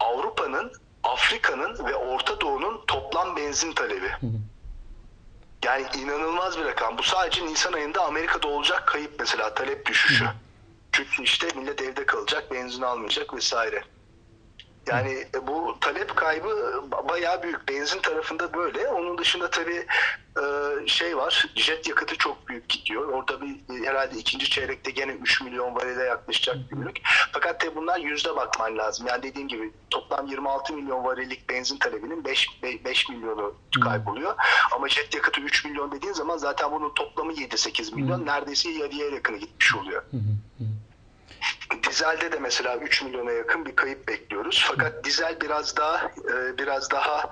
Avrupa'nın, 0.00 0.72
Afrika'nın 1.12 1.84
ve 1.84 1.94
Orta 1.96 2.40
Doğu'nun 2.40 2.84
toplam 2.86 3.36
benzin 3.36 3.72
talebi. 3.72 4.10
Yani 5.64 5.86
inanılmaz 5.98 6.58
bir 6.58 6.64
rakam. 6.64 6.98
Bu 6.98 7.02
sadece 7.02 7.46
Nisan 7.46 7.72
ayında 7.72 8.04
Amerika'da 8.04 8.48
olacak 8.48 8.86
kayıp 8.86 9.12
mesela 9.18 9.54
talep 9.54 9.86
düşüşü. 9.86 10.28
Çünkü 10.92 11.22
işte 11.22 11.48
millet 11.56 11.82
evde 11.82 12.06
kalacak, 12.06 12.52
benzin 12.52 12.82
almayacak 12.82 13.34
vesaire. 13.34 13.84
Yani 14.86 15.26
e, 15.34 15.46
bu 15.46 15.76
talep 15.80 16.16
kaybı 16.16 16.82
bayağı 17.08 17.42
büyük. 17.42 17.68
Benzin 17.68 18.00
tarafında 18.00 18.52
böyle. 18.52 18.88
Onun 18.88 19.18
dışında 19.18 19.50
tabii 19.50 19.86
e, 20.36 20.42
şey 20.86 21.16
var. 21.16 21.46
Jet 21.54 21.88
yakıtı 21.88 22.16
çok 22.16 22.48
büyük 22.48 22.68
gidiyor. 22.68 23.08
Orada 23.08 23.40
bir 23.40 23.50
e, 23.50 23.88
herhalde 23.88 24.18
ikinci 24.18 24.50
çeyrekte 24.50 24.90
gene 24.90 25.12
3 25.12 25.42
milyon 25.42 25.74
varile 25.74 26.02
yaklaşacak 26.02 26.56
günlük. 26.70 27.00
Fakat 27.32 27.60
tabii 27.60 27.76
bunlar 27.76 27.98
yüzde 27.98 28.36
bakman 28.36 28.78
lazım. 28.78 29.06
Yani 29.06 29.22
dediğim 29.22 29.48
gibi 29.48 29.72
toplam 29.90 30.26
26 30.26 30.72
milyon 30.74 31.04
varillik 31.04 31.48
benzin 31.48 31.78
talebinin 31.78 32.24
5, 32.24 32.48
5 32.84 33.08
milyonu 33.08 33.54
kayboluyor. 33.84 34.34
Ama 34.72 34.88
jet 34.88 35.14
yakıtı 35.14 35.40
3 35.40 35.64
milyon 35.64 35.92
dediğin 35.92 36.12
zaman 36.12 36.36
zaten 36.36 36.72
bunun 36.72 36.94
toplamı 36.94 37.32
7-8 37.32 37.94
milyon. 37.94 38.26
Neredeyse 38.26 38.70
yarıya 38.70 39.08
yakını 39.08 39.36
gitmiş 39.36 39.74
oluyor. 39.74 40.02
Dizelde 42.00 42.32
de 42.32 42.38
mesela 42.38 42.76
3 42.76 43.02
milyona 43.02 43.32
yakın 43.32 43.66
bir 43.66 43.76
kayıp 43.76 44.08
bekliyoruz. 44.08 44.64
Fakat 44.68 45.04
dizel 45.04 45.40
biraz 45.40 45.76
daha 45.76 46.10
e, 46.32 46.58
biraz 46.58 46.90
daha 46.90 47.30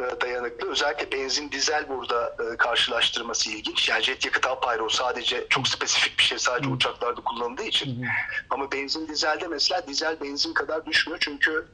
e, 0.00 0.20
dayanıklı. 0.20 0.70
Özellikle 0.70 1.12
benzin 1.12 1.50
dizel 1.50 1.88
burada 1.88 2.36
e, 2.52 2.56
karşılaştırması 2.56 3.50
ilginç. 3.50 3.88
Yani 3.88 4.02
jet 4.02 4.24
yakıtı 4.24 4.48
apayrı 4.50 4.84
o 4.84 4.88
sadece 4.88 5.46
çok 5.48 5.68
spesifik 5.68 6.18
bir 6.18 6.22
şey 6.22 6.38
sadece 6.38 6.68
uçaklarda 6.68 7.20
kullanıldığı 7.20 7.62
için. 7.62 8.06
Ama 8.50 8.72
benzin 8.72 9.08
dizelde 9.08 9.48
mesela 9.48 9.86
dizel 9.86 10.20
benzin 10.20 10.54
kadar 10.54 10.86
düşmüyor 10.86 11.18
çünkü 11.20 11.66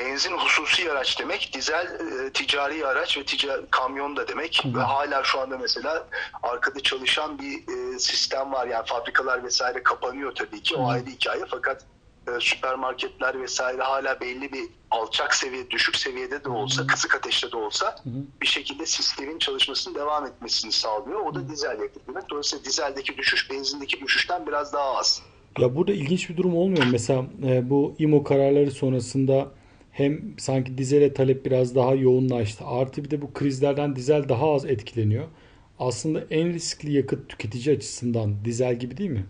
benzin 0.00 0.32
hususi 0.32 0.92
araç 0.92 1.18
demek, 1.20 1.50
dizel 1.54 1.86
e, 1.86 2.32
ticari 2.32 2.86
araç 2.86 3.18
ve 3.18 3.24
ticari 3.24 3.62
kamyon 3.70 4.16
da 4.16 4.28
demek. 4.28 4.62
Ve 4.74 4.80
hala 4.80 5.24
şu 5.24 5.40
anda 5.40 5.58
mesela 5.58 6.06
arkada 6.42 6.80
çalışan 6.80 7.38
bir 7.38 7.54
e, 7.94 7.98
sistem 7.98 8.52
var. 8.52 8.66
Yani 8.66 8.86
fabrikalar 8.86 9.44
vesaire 9.44 9.82
kapanıyor 9.82 10.34
tabii 10.34 10.62
ki. 10.62 10.76
O 10.76 10.88
ayrı 10.88 11.06
hikaye. 11.06 11.42
Fakat 11.50 11.84
e, 12.28 12.40
süpermarketler 12.40 13.42
vesaire 13.42 13.82
hala 13.82 14.20
belli 14.20 14.52
bir 14.52 14.64
alçak 14.90 15.34
seviye, 15.34 15.70
düşük 15.70 15.96
seviyede 15.96 16.44
de 16.44 16.48
olsa, 16.48 16.86
kısık 16.86 17.14
ateşte 17.14 17.52
de 17.52 17.56
olsa 17.56 17.96
bir 18.42 18.46
şekilde 18.46 18.86
sistemin 18.86 19.38
çalışmasının 19.38 19.94
devam 19.94 20.26
etmesini 20.26 20.72
sağlıyor. 20.72 21.20
O 21.20 21.34
da 21.34 21.48
dizel 21.48 21.80
yakıt 21.80 22.08
demek. 22.08 22.30
Dolayısıyla 22.30 22.64
dizeldeki 22.64 23.16
düşüş 23.16 23.50
benzindeki 23.50 24.00
düşüşten 24.00 24.46
biraz 24.46 24.72
daha 24.72 24.96
az. 24.96 25.22
Ya 25.58 25.76
burada 25.76 25.92
ilginç 25.92 26.30
bir 26.30 26.36
durum 26.36 26.56
olmuyor. 26.56 26.84
Mu? 26.84 26.90
Mesela 26.92 27.24
e, 27.44 27.70
bu 27.70 27.94
IMO 27.98 28.24
kararları 28.24 28.70
sonrasında 28.70 29.48
hem 29.92 30.34
sanki 30.38 30.78
dizele 30.78 31.14
talep 31.14 31.44
biraz 31.44 31.74
daha 31.74 31.94
yoğunlaştı. 31.94 32.64
Artı 32.66 33.04
bir 33.04 33.10
de 33.10 33.22
bu 33.22 33.32
krizlerden 33.32 33.96
dizel 33.96 34.28
daha 34.28 34.54
az 34.54 34.64
etkileniyor. 34.64 35.24
Aslında 35.78 36.24
en 36.30 36.52
riskli 36.52 36.92
yakıt 36.92 37.28
tüketici 37.28 37.76
açısından 37.76 38.44
dizel 38.44 38.78
gibi 38.78 38.96
değil 38.96 39.10
mi? 39.10 39.26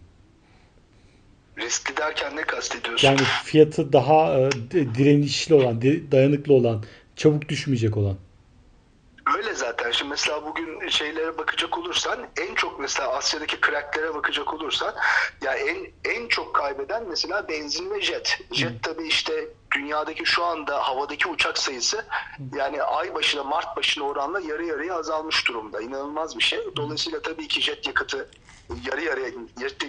Riskli 1.58 1.96
derken 1.96 2.36
ne 2.36 2.42
kastediyorsun? 2.42 3.08
Yani 3.08 3.20
fiyatı 3.44 3.92
daha 3.92 4.38
e, 4.38 4.50
direnişli 4.72 5.54
olan, 5.54 5.82
dayanıklı 5.82 6.54
olan, 6.54 6.84
çabuk 7.16 7.48
düşmeyecek 7.48 7.96
olan. 7.96 8.16
Öyle 9.36 9.54
zaten. 9.54 9.90
Şimdi 9.90 10.10
mesela 10.10 10.44
bugün 10.46 10.88
şeylere 10.88 11.38
bakacak 11.38 11.78
olursan 11.78 12.18
en 12.40 12.54
çok 12.54 12.80
mesela 12.80 13.08
Asya'daki 13.08 13.56
cracklere 13.66 14.14
bakacak 14.14 14.54
olursan 14.54 14.94
ya 15.42 15.54
en 15.54 15.76
en 16.04 16.28
çok 16.28 16.54
kaybeden 16.54 17.08
mesela 17.08 17.48
benzin 17.48 17.90
ve 17.90 18.00
jet. 18.00 18.38
Jet 18.52 18.82
tabii 18.82 19.08
işte 19.08 19.48
dünyadaki 19.74 20.26
şu 20.26 20.44
anda 20.44 20.88
havadaki 20.88 21.28
uçak 21.28 21.58
sayısı 21.58 22.06
yani 22.56 22.82
ay 22.82 23.14
başına 23.14 23.44
Mart 23.44 23.76
başına 23.76 24.04
oranla 24.04 24.40
yarı 24.40 24.66
yarıya 24.66 24.94
azalmış 24.98 25.48
durumda. 25.48 25.80
İnanılmaz 25.80 26.38
bir 26.38 26.42
şey. 26.42 26.60
Dolayısıyla 26.76 27.22
tabii 27.22 27.48
ki 27.48 27.60
jet 27.60 27.86
yakıtı 27.86 28.30
yarı 28.86 29.04
yarıya 29.04 29.30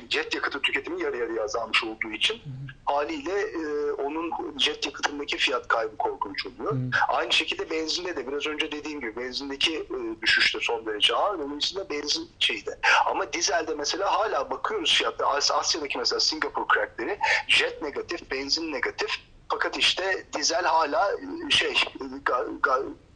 jet 0.10 0.36
yakıtı 0.36 0.62
tüketimi 0.62 1.02
yarı 1.02 1.18
yarıya 1.18 1.44
azalmış 1.44 1.84
olduğu 1.84 2.12
için 2.12 2.42
haliyle 2.86 3.42
e, 3.42 3.92
onun 3.92 4.32
jet 4.58 4.86
yakıtındaki 4.86 5.38
fiyat 5.38 5.68
kaybı 5.68 5.98
korkunç 5.98 6.46
oluyor. 6.46 6.76
Aynı 7.08 7.32
şekilde 7.32 7.70
benzinde 7.70 8.16
de 8.16 8.28
biraz 8.28 8.48
önce 8.48 8.72
dediğim 8.72 9.00
gibi 9.00 9.16
benzindeki 9.16 9.76
e, 9.78 10.22
düşüş 10.22 10.56
de 10.56 10.60
son 10.62 10.86
derece 10.86 11.16
ağır. 11.16 11.40
Dolayısıyla 11.40 11.90
benzin 11.90 12.30
şeyde. 12.40 12.80
Ama 13.06 13.34
dizelde 13.34 13.76
mesela 13.76 14.14
hala 14.14 14.50
bakıyoruz 14.50 14.94
fiyatta. 14.94 15.28
Asya'daki 15.28 15.98
mesela 15.98 16.20
Singapur 16.20 16.66
crackleri 16.74 17.20
jet 17.48 17.82
negatif, 17.82 18.32
benzin 18.32 18.74
negatif. 18.74 19.10
Fakat 19.52 19.78
işte 19.78 20.26
dizel 20.38 20.66
hala 20.66 21.12
şey 21.50 21.76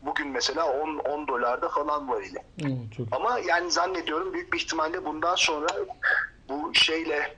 bugün 0.02 0.28
mesela 0.28 0.66
10 0.66 0.98
10 0.98 1.28
dolarda 1.28 1.70
falan 1.70 2.10
var 2.10 2.22
ile. 2.22 2.46
çok... 2.98 3.08
Ama 3.12 3.40
yani 3.40 3.72
zannediyorum 3.72 4.34
büyük 4.34 4.54
bir 4.54 4.58
ihtimalle 4.58 5.06
bundan 5.06 5.36
sonra 5.36 5.68
bu 6.50 6.74
şeyle 6.74 7.38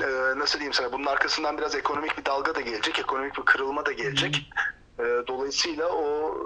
e, 0.00 0.06
nasıl 0.36 0.58
diyeyim 0.58 0.72
sana 0.72 0.92
bunun 0.92 1.06
arkasından 1.06 1.58
biraz 1.58 1.74
ekonomik 1.74 2.18
bir 2.18 2.24
dalga 2.24 2.54
da 2.54 2.60
gelecek, 2.60 2.98
ekonomik 2.98 3.38
bir 3.38 3.42
kırılma 3.42 3.86
da 3.86 3.92
gelecek. 3.92 4.50
E, 4.98 5.02
dolayısıyla 5.02 5.88
o 5.88 6.36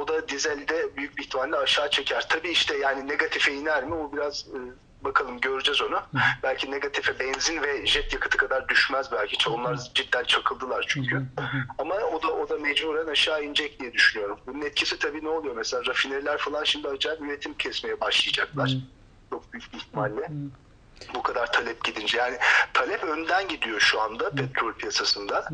o 0.00 0.08
da 0.08 0.28
dizelde 0.28 0.96
büyük 0.96 1.18
bir 1.18 1.22
ihtimalle 1.22 1.56
aşağı 1.56 1.90
çeker. 1.90 2.26
Tabii 2.28 2.50
işte 2.50 2.76
yani 2.78 3.08
negatife 3.08 3.54
iner 3.54 3.84
mi 3.84 3.94
o 3.94 4.12
biraz 4.12 4.46
e, 4.48 4.58
bakalım 5.08 5.40
göreceğiz 5.40 5.82
onu. 5.82 6.00
Belki 6.42 6.70
negatife 6.70 7.18
benzin 7.20 7.62
ve 7.62 7.86
jet 7.86 8.12
yakıtı 8.12 8.36
kadar 8.36 8.68
düşmez 8.68 9.12
belki. 9.12 9.50
Onlar 9.50 9.78
cidden 9.94 10.24
çakıldılar 10.24 10.84
çünkü. 10.88 11.22
Ama 11.78 11.94
o 11.94 12.22
da 12.22 12.28
o 12.32 12.48
da 12.48 12.56
mecburen 12.58 13.06
aşağı 13.06 13.44
inecek 13.44 13.80
diye 13.80 13.92
düşünüyorum. 13.92 14.38
Bunun 14.46 14.60
etkisi 14.62 14.98
tabii 14.98 15.24
ne 15.24 15.28
oluyor? 15.28 15.56
Mesela 15.56 15.86
rafineriler 15.86 16.38
falan 16.38 16.64
şimdi 16.64 16.88
acayip 16.88 17.20
üretim 17.20 17.54
kesmeye 17.54 18.00
başlayacaklar. 18.00 18.76
Çok 19.30 19.52
büyük 19.52 19.74
ihtimalle. 19.74 20.30
Bu 21.14 21.22
kadar 21.22 21.52
talep 21.52 21.84
gidince 21.84 22.18
yani 22.18 22.36
talep 22.74 23.04
önden 23.04 23.48
gidiyor 23.48 23.80
şu 23.80 24.00
anda 24.00 24.30
petrol 24.30 24.72
piyasasında. 24.72 25.48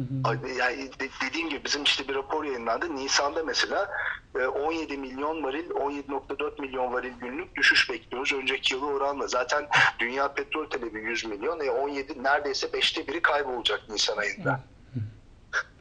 Yani 0.59 0.91
dediğim 1.23 1.49
gibi 1.49 1.65
bizim 1.65 1.85
işte 1.85 2.09
bir 2.09 2.15
rapor 2.15 2.45
yayınlandı. 2.45 2.97
Nisan'da 2.97 3.43
mesela 3.45 3.91
17 4.35 4.99
milyon 4.99 5.45
varil, 5.45 5.71
17.4 5.71 6.61
milyon 6.61 6.93
varil 6.93 7.13
günlük 7.21 7.57
düşüş 7.57 7.91
bekliyoruz 7.91 8.33
önceki 8.33 8.75
yılı 8.75 8.87
oranla. 8.87 9.29
Zaten 9.29 9.69
dünya 9.99 10.35
petrol 10.35 10.71
talebi 10.71 11.01
100 11.01 11.25
milyon. 11.25 11.61
E 11.61 11.71
17 11.71 12.23
neredeyse 12.23 12.67
5'te 12.67 13.07
biri 13.09 13.23
kaybolacak 13.23 13.81
Nisan 13.89 14.17
ayında. 14.17 14.61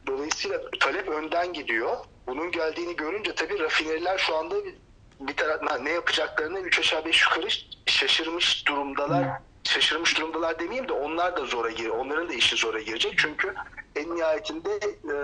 Dolayısıyla 0.06 0.60
talep 0.80 1.08
önden 1.08 1.52
gidiyor. 1.52 1.96
Bunun 2.26 2.50
geldiğini 2.50 2.96
görünce 2.96 3.34
tabii 3.34 3.58
rafineriler 3.58 4.18
şu 4.18 4.36
anda 4.36 4.54
bir 5.20 5.36
taraf 5.36 5.80
ne 5.82 5.90
yapacaklarını 5.90 6.60
3 6.60 6.78
aşağı 6.78 7.04
5 7.04 7.22
yukarı 7.22 7.48
şaşırmış 7.86 8.66
durumdalar. 8.68 9.28
Şaşırmış 9.64 10.18
durumdalar 10.18 10.58
demeyeyim 10.58 10.88
de 10.88 10.92
onlar 10.92 11.36
da 11.36 11.44
zora 11.44 11.70
gir. 11.70 11.88
Onların 11.88 12.28
da 12.28 12.34
işi 12.34 12.56
zora 12.56 12.80
girecek. 12.80 13.14
Çünkü 13.16 13.54
en 13.96 14.16
nihayetinde 14.16 14.70
e, 14.84 15.16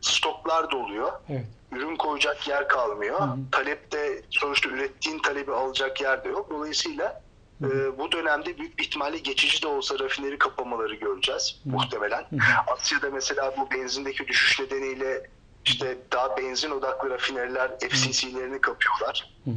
stoklar 0.00 0.70
doluyor. 0.70 1.12
Evet. 1.28 1.44
Ürün 1.72 1.96
koyacak 1.96 2.48
yer 2.48 2.68
kalmıyor. 2.68 3.20
Hı 3.20 3.24
hı. 3.24 3.36
Talepte 3.52 4.22
sonuçta 4.30 4.68
ürettiğin 4.68 5.18
talebi 5.18 5.52
alacak 5.52 6.00
yer 6.00 6.24
de 6.24 6.28
yok. 6.28 6.50
Dolayısıyla 6.50 7.22
e, 7.62 7.98
bu 7.98 8.12
dönemde 8.12 8.58
büyük 8.58 8.78
bir 8.78 8.84
ihtimalle 8.84 9.18
geçici 9.18 9.62
de 9.62 9.66
olsa 9.66 9.98
rafineri 9.98 10.38
kapamaları 10.38 10.94
göreceğiz 10.94 11.60
hı. 11.64 11.70
muhtemelen. 11.70 12.24
Asya'da 12.66 13.10
mesela 13.10 13.54
bu 13.56 13.70
benzindeki 13.70 14.26
düşüş 14.26 14.60
nedeniyle 14.60 15.30
işte 15.64 15.98
daha 16.12 16.36
benzin 16.36 16.70
odaklı 16.70 17.10
rafineriler 17.10 17.78
FCC'lerini 17.78 18.60
kapıyorlar. 18.60 19.34
Ee, 19.46 19.52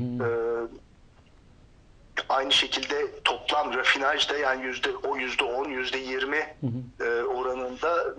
aynı 2.32 2.52
şekilde 2.52 3.22
toplam 3.24 3.74
rafinajda 3.74 4.38
yani 4.38 4.66
yüzde 4.66 4.90
o 4.96 5.18
yüzde 5.18 5.44
on, 5.44 5.70
yüzde 5.70 5.98
yirmi 5.98 6.56
e, 7.00 7.04
oranında 7.22 8.16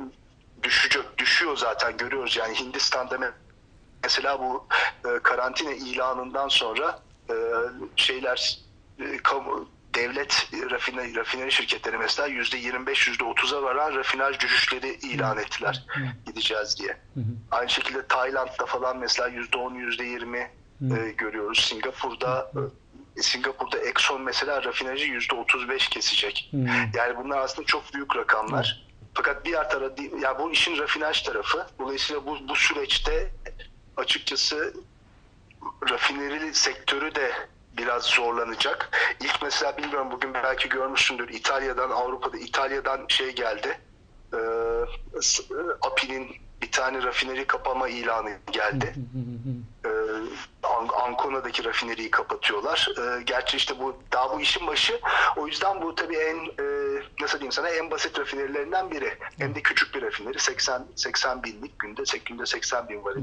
düşüyor, 0.63 1.05
düşüyor 1.19 1.57
zaten 1.57 1.97
görüyoruz. 1.97 2.37
Yani 2.37 2.61
Hindistan'da 2.61 3.33
mesela 4.03 4.39
bu 4.41 4.67
e, 5.05 5.19
karantina 5.23 5.73
ilanından 5.73 6.49
sonra 6.49 6.99
e, 7.31 7.35
şeyler 7.97 8.59
kamu 9.23 9.69
devlet 9.95 10.49
rafineri, 10.71 11.17
rafineri 11.17 11.53
şirketleri 11.53 11.99
mesela 11.99 12.29
yüzde 12.29 12.57
25 12.57 13.09
yüzde 13.09 13.25
30'a 13.25 13.63
varan 13.63 13.95
rafinaj 13.95 14.41
düşüşleri 14.41 14.89
ilan 14.89 15.39
ettiler 15.39 15.87
gideceğiz 16.27 16.79
diye. 16.79 16.97
Aynı 17.51 17.71
şekilde 17.71 18.07
Tayland'da 18.07 18.67
falan 18.67 18.99
mesela 18.99 19.29
yüzde 19.29 19.59
10 19.59 19.75
yüzde 19.75 20.05
20 20.05 20.39
e, 20.39 20.51
görüyoruz. 21.19 21.61
Singapur'da 21.61 22.51
Singapur'da 23.21 23.79
Exxon 23.79 24.23
mesela 24.23 24.65
rafinajı 24.65 25.05
yüzde 25.05 25.35
35 25.35 25.89
kesecek. 25.89 26.51
Yani 26.97 27.17
bunlar 27.17 27.39
aslında 27.39 27.67
çok 27.67 27.95
büyük 27.95 28.17
rakamlar. 28.17 28.87
Fakat 29.15 29.45
diğer 29.45 29.71
tarafı, 29.71 30.03
yani 30.03 30.39
bu 30.39 30.53
işin 30.53 30.79
rafinaj 30.79 31.23
tarafı. 31.23 31.67
Dolayısıyla 31.79 32.27
bu, 32.27 32.49
bu 32.49 32.57
süreçte 32.57 33.31
açıkçası 33.97 34.75
rafineri 35.91 36.55
sektörü 36.55 37.15
de 37.15 37.33
biraz 37.77 38.05
zorlanacak. 38.05 38.91
İlk 39.21 39.43
mesela 39.43 39.77
bilmiyorum 39.79 40.09
bugün 40.13 40.35
belki 40.35 40.69
görmüşsündür 40.69 41.29
İtalya'dan 41.29 41.91
Avrupa'da 41.91 42.39
İtalya'dan 42.39 43.05
şey 43.09 43.35
geldi. 43.35 43.79
E, 44.33 44.39
API'nin 45.83 46.37
bir 46.63 46.71
tane 46.71 47.03
rafineri 47.03 47.45
kapama 47.47 47.89
ilanı 47.89 48.39
geldi. 48.53 48.95
Ancona'daki 50.89 51.65
rafineriyi 51.65 52.11
kapatıyorlar. 52.11 52.89
E, 52.99 53.23
gerçi 53.23 53.57
işte 53.57 53.79
bu 53.79 53.97
daha 54.13 54.35
bu 54.35 54.41
işin 54.41 54.67
başı. 54.67 55.01
O 55.37 55.47
yüzden 55.47 55.83
bu 55.83 55.95
tabii 55.95 56.17
en 56.17 56.37
e, 56.37 56.65
nasıl 57.21 57.39
diyeyim 57.39 57.53
sana 57.53 57.69
en 57.69 57.91
basit 57.91 58.19
rafinerilerinden 58.19 58.91
biri. 58.91 59.19
Hem 59.39 59.55
de 59.55 59.63
küçük 59.63 59.95
bir 59.95 60.03
rafineri 60.03 60.39
80 60.39 60.87
80 60.97 61.43
binlik 61.43 61.79
günde 61.79 62.03
günde 62.25 62.47
80 62.47 62.89
bin 62.89 63.05
varil. 63.05 63.23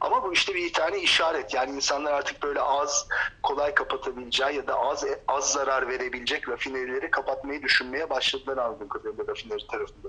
Ama 0.00 0.22
bu 0.22 0.32
işte 0.32 0.54
bir 0.54 0.72
tane 0.72 0.98
işaret. 0.98 1.54
Yani 1.54 1.76
insanlar 1.76 2.12
artık 2.12 2.42
böyle 2.42 2.60
az 2.60 3.08
kolay 3.42 3.74
kapatabileceği 3.74 4.56
ya 4.56 4.66
da 4.66 4.78
az 4.80 5.04
az 5.28 5.52
zarar 5.52 5.88
verebilecek 5.88 6.48
rafinerileri 6.48 7.10
kapatmayı 7.10 7.62
düşünmeye 7.62 8.10
başladılar 8.10 8.56
anladığım 8.56 8.88
kadarıyla 8.88 9.24
rafineri 9.28 9.66
tarafında. 9.66 10.08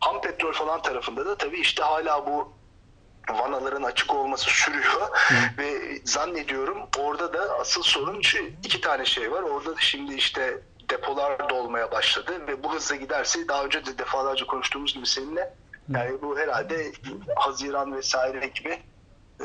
Ham 0.00 0.20
petrol 0.20 0.52
falan 0.52 0.82
tarafında 0.82 1.26
da 1.26 1.36
tabii 1.38 1.60
işte 1.60 1.82
hala 1.82 2.26
bu 2.26 2.52
vanaların 3.30 3.82
açık 3.82 4.14
olması 4.14 4.44
sürüyor. 4.50 5.08
Ve 5.58 5.98
zannediyorum 6.04 6.78
orada 6.98 7.32
da 7.32 7.58
asıl 7.60 7.82
sorun 7.82 8.20
şu 8.22 8.38
iki 8.38 8.80
tane 8.80 9.04
şey 9.04 9.32
var. 9.32 9.42
Orada 9.42 9.76
da 9.76 9.80
şimdi 9.80 10.14
işte 10.14 10.60
depolar 10.90 11.48
dolmaya 11.50 11.90
başladı 11.90 12.46
ve 12.46 12.62
bu 12.62 12.74
hızla 12.74 12.96
giderse 12.96 13.48
daha 13.48 13.64
önce 13.64 13.86
de 13.86 13.98
defalarca 13.98 14.46
konuştuğumuz 14.46 14.94
gibi 14.94 15.06
seninle 15.06 15.54
yani 15.88 16.22
bu 16.22 16.38
herhalde 16.38 16.92
Haziran 17.36 17.96
vesaire 17.96 18.46
gibi 18.46 18.78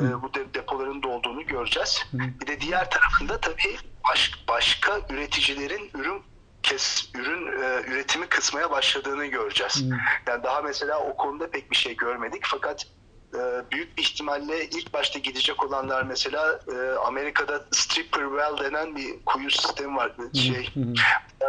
e, 0.01 0.21
bu 0.21 0.33
de- 0.33 0.53
depoların 0.53 1.03
dolduğunu 1.03 1.45
göreceğiz. 1.45 2.03
Bir 2.13 2.47
de 2.47 2.61
diğer 2.61 2.89
tarafında 2.91 3.37
tabii 3.37 3.77
baş- 4.09 4.45
başka 4.47 4.99
üreticilerin 5.09 5.91
ürün 5.93 6.21
kes 6.63 7.09
ürün 7.15 7.47
e, 7.63 7.81
üretimi 7.87 8.27
kısmaya 8.27 8.71
başladığını 8.71 9.25
göreceğiz. 9.25 9.83
Yani 10.27 10.43
daha 10.43 10.61
mesela 10.61 10.99
o 10.99 11.17
konuda 11.17 11.49
pek 11.51 11.71
bir 11.71 11.75
şey 11.75 11.95
görmedik. 11.95 12.41
Fakat 12.45 12.85
e, 13.33 13.71
büyük 13.71 13.97
bir 13.97 14.03
ihtimalle 14.03 14.65
ilk 14.65 14.93
başta 14.93 15.19
gidecek 15.19 15.63
olanlar 15.63 16.03
mesela 16.03 16.59
e, 16.73 16.91
Amerika'da 17.05 17.65
stripper 17.71 18.21
well 18.29 18.57
denen 18.65 18.95
bir 18.95 19.25
kuyu 19.25 19.51
sistemi 19.51 19.95
var. 19.97 20.11
Şey 20.33 20.69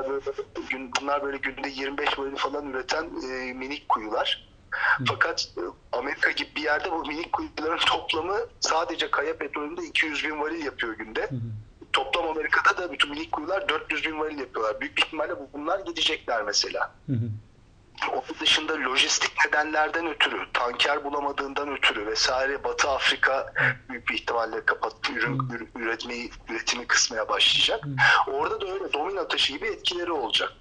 böyle 0.09 0.21
bunlar 1.01 1.23
böyle 1.23 1.37
günde 1.37 1.69
25 1.69 2.19
varil 2.19 2.37
falan 2.37 2.67
üreten 2.71 3.05
e, 3.05 3.53
minik 3.53 3.89
kuyular. 3.89 4.49
Fakat 5.09 5.49
e, 5.57 5.61
Amerika 5.97 6.31
gibi 6.31 6.51
bir 6.57 6.63
yerde 6.63 6.93
bu 6.93 7.07
minik 7.07 7.33
kuyuların 7.33 7.79
toplamı 7.79 8.37
sadece 8.61 9.11
kaya 9.11 9.37
petrolünde 9.39 9.83
200 9.83 10.25
bin 10.25 10.41
varil 10.41 10.65
yapıyor 10.65 10.93
günde. 10.95 11.29
Toplam 11.93 12.29
Amerika'da 12.29 12.83
da 12.83 12.93
bütün 12.93 13.11
minik 13.11 13.33
kuyular 13.33 13.69
400 13.69 14.05
bin 14.05 14.21
varil 14.21 14.39
yapıyorlar. 14.39 14.81
Büyük 14.81 14.97
bir 14.97 15.03
ihtimalle 15.03 15.37
bu- 15.41 15.49
bunlar 15.53 15.79
gidecekler 15.81 16.43
mesela. 16.43 16.93
Onun 18.13 18.41
dışında 18.41 18.73
lojistik 18.91 19.31
nedenlerden 19.47 20.07
ötürü, 20.07 20.37
tanker 20.53 21.05
bulamadığından 21.05 21.69
ötürü 21.77 22.07
vesaire 22.07 22.65
Batı 22.65 22.89
Afrika 22.91 23.53
büyük 23.91 24.09
bir 24.09 24.15
ihtimalle 24.15 24.65
kapat 24.67 24.93
ürün 25.17 25.39
ür- 25.39 25.67
üretmeyi 25.83 26.31
üretimi 26.51 26.87
kısmaya 26.87 27.29
başlayacak. 27.29 27.85
Orada 28.33 28.61
da 28.61 28.67
öyle 28.73 28.93
domino 28.93 29.29
taşı 29.29 29.53
gibi 29.53 29.67
etkileri 29.67 30.13
olacak. 30.13 30.53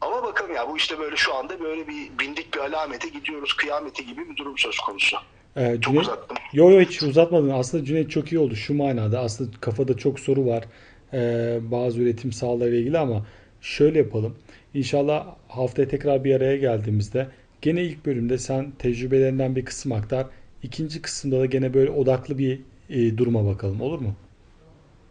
Ama 0.00 0.22
bakalım 0.22 0.54
ya 0.54 0.68
bu 0.68 0.76
işte 0.76 0.98
böyle 0.98 1.16
şu 1.16 1.34
anda 1.34 1.60
böyle 1.60 1.88
bir 1.88 2.18
bindik 2.18 2.54
bir 2.54 2.58
alamete 2.60 3.08
gidiyoruz 3.08 3.54
kıyamete 3.56 4.02
gibi 4.02 4.30
bir 4.30 4.36
durum 4.36 4.58
söz 4.58 4.78
konusu. 4.78 5.16
Ee, 5.56 5.76
Çok 5.80 5.94
Cüneyt- 5.94 6.00
uzattım. 6.00 6.36
Yo 6.52 6.70
yo 6.70 6.80
hiç 6.80 7.02
uzatmadın. 7.02 7.50
Aslında 7.50 7.84
Cüneyt 7.84 8.10
çok 8.10 8.32
iyi 8.32 8.38
oldu 8.38 8.56
şu 8.56 8.74
manada. 8.74 9.20
Aslında 9.20 9.50
kafada 9.60 9.96
çok 9.96 10.20
soru 10.20 10.46
var. 10.46 10.64
Ee, 11.12 11.58
bazı 11.62 12.00
üretim 12.00 12.32
sahalarıyla 12.32 12.78
ilgili 12.78 12.98
ama 12.98 13.26
şöyle 13.60 13.98
yapalım. 13.98 14.36
İnşallah 14.74 15.26
haftaya 15.48 15.88
tekrar 15.88 16.24
bir 16.24 16.34
araya 16.34 16.56
geldiğimizde 16.56 17.28
gene 17.62 17.82
ilk 17.82 18.06
bölümde 18.06 18.38
sen 18.38 18.70
tecrübelerinden 18.78 19.56
bir 19.56 19.64
kısım 19.64 19.92
aktar. 19.92 20.26
İkinci 20.62 21.02
kısımda 21.02 21.40
da 21.40 21.46
gene 21.46 21.74
böyle 21.74 21.90
odaklı 21.90 22.38
bir 22.38 22.60
e, 22.90 23.16
duruma 23.18 23.46
bakalım. 23.46 23.80
Olur 23.80 23.98
mu? 23.98 24.14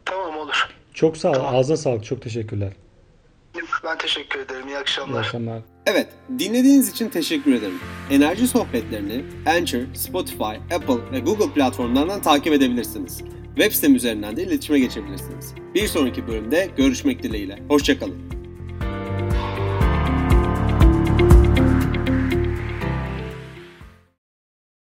Tamam 0.05 0.37
olur. 0.37 0.69
Çok 0.93 1.17
sağ 1.17 1.29
ol. 1.29 1.33
Tamam. 1.33 1.55
Ağzına 1.55 1.77
sağlık. 1.77 2.05
Çok 2.05 2.21
teşekkürler. 2.21 2.73
Ben 3.83 3.97
teşekkür 3.97 4.39
ederim. 4.39 4.67
İyi 4.67 4.71
İyi 4.71 4.77
akşamlar. 4.77 5.19
akşamlar. 5.19 5.61
Evet, 5.85 6.07
dinlediğiniz 6.39 6.89
için 6.89 7.09
teşekkür 7.09 7.53
ederim. 7.53 7.79
Enerji 8.11 8.47
sohbetlerini 8.47 9.23
Anchor, 9.45 9.79
Spotify, 9.93 10.43
Apple 10.75 11.11
ve 11.11 11.19
Google 11.19 11.53
platformlarından 11.53 12.21
takip 12.21 12.53
edebilirsiniz. 12.53 13.21
Web 13.55 13.71
sitem 13.71 13.95
üzerinden 13.95 14.37
de 14.37 14.43
iletişime 14.43 14.79
geçebilirsiniz. 14.79 15.53
Bir 15.75 15.87
sonraki 15.87 16.27
bölümde 16.27 16.69
görüşmek 16.77 17.23
dileğiyle. 17.23 17.59
Hoşçakalın. 17.67 18.36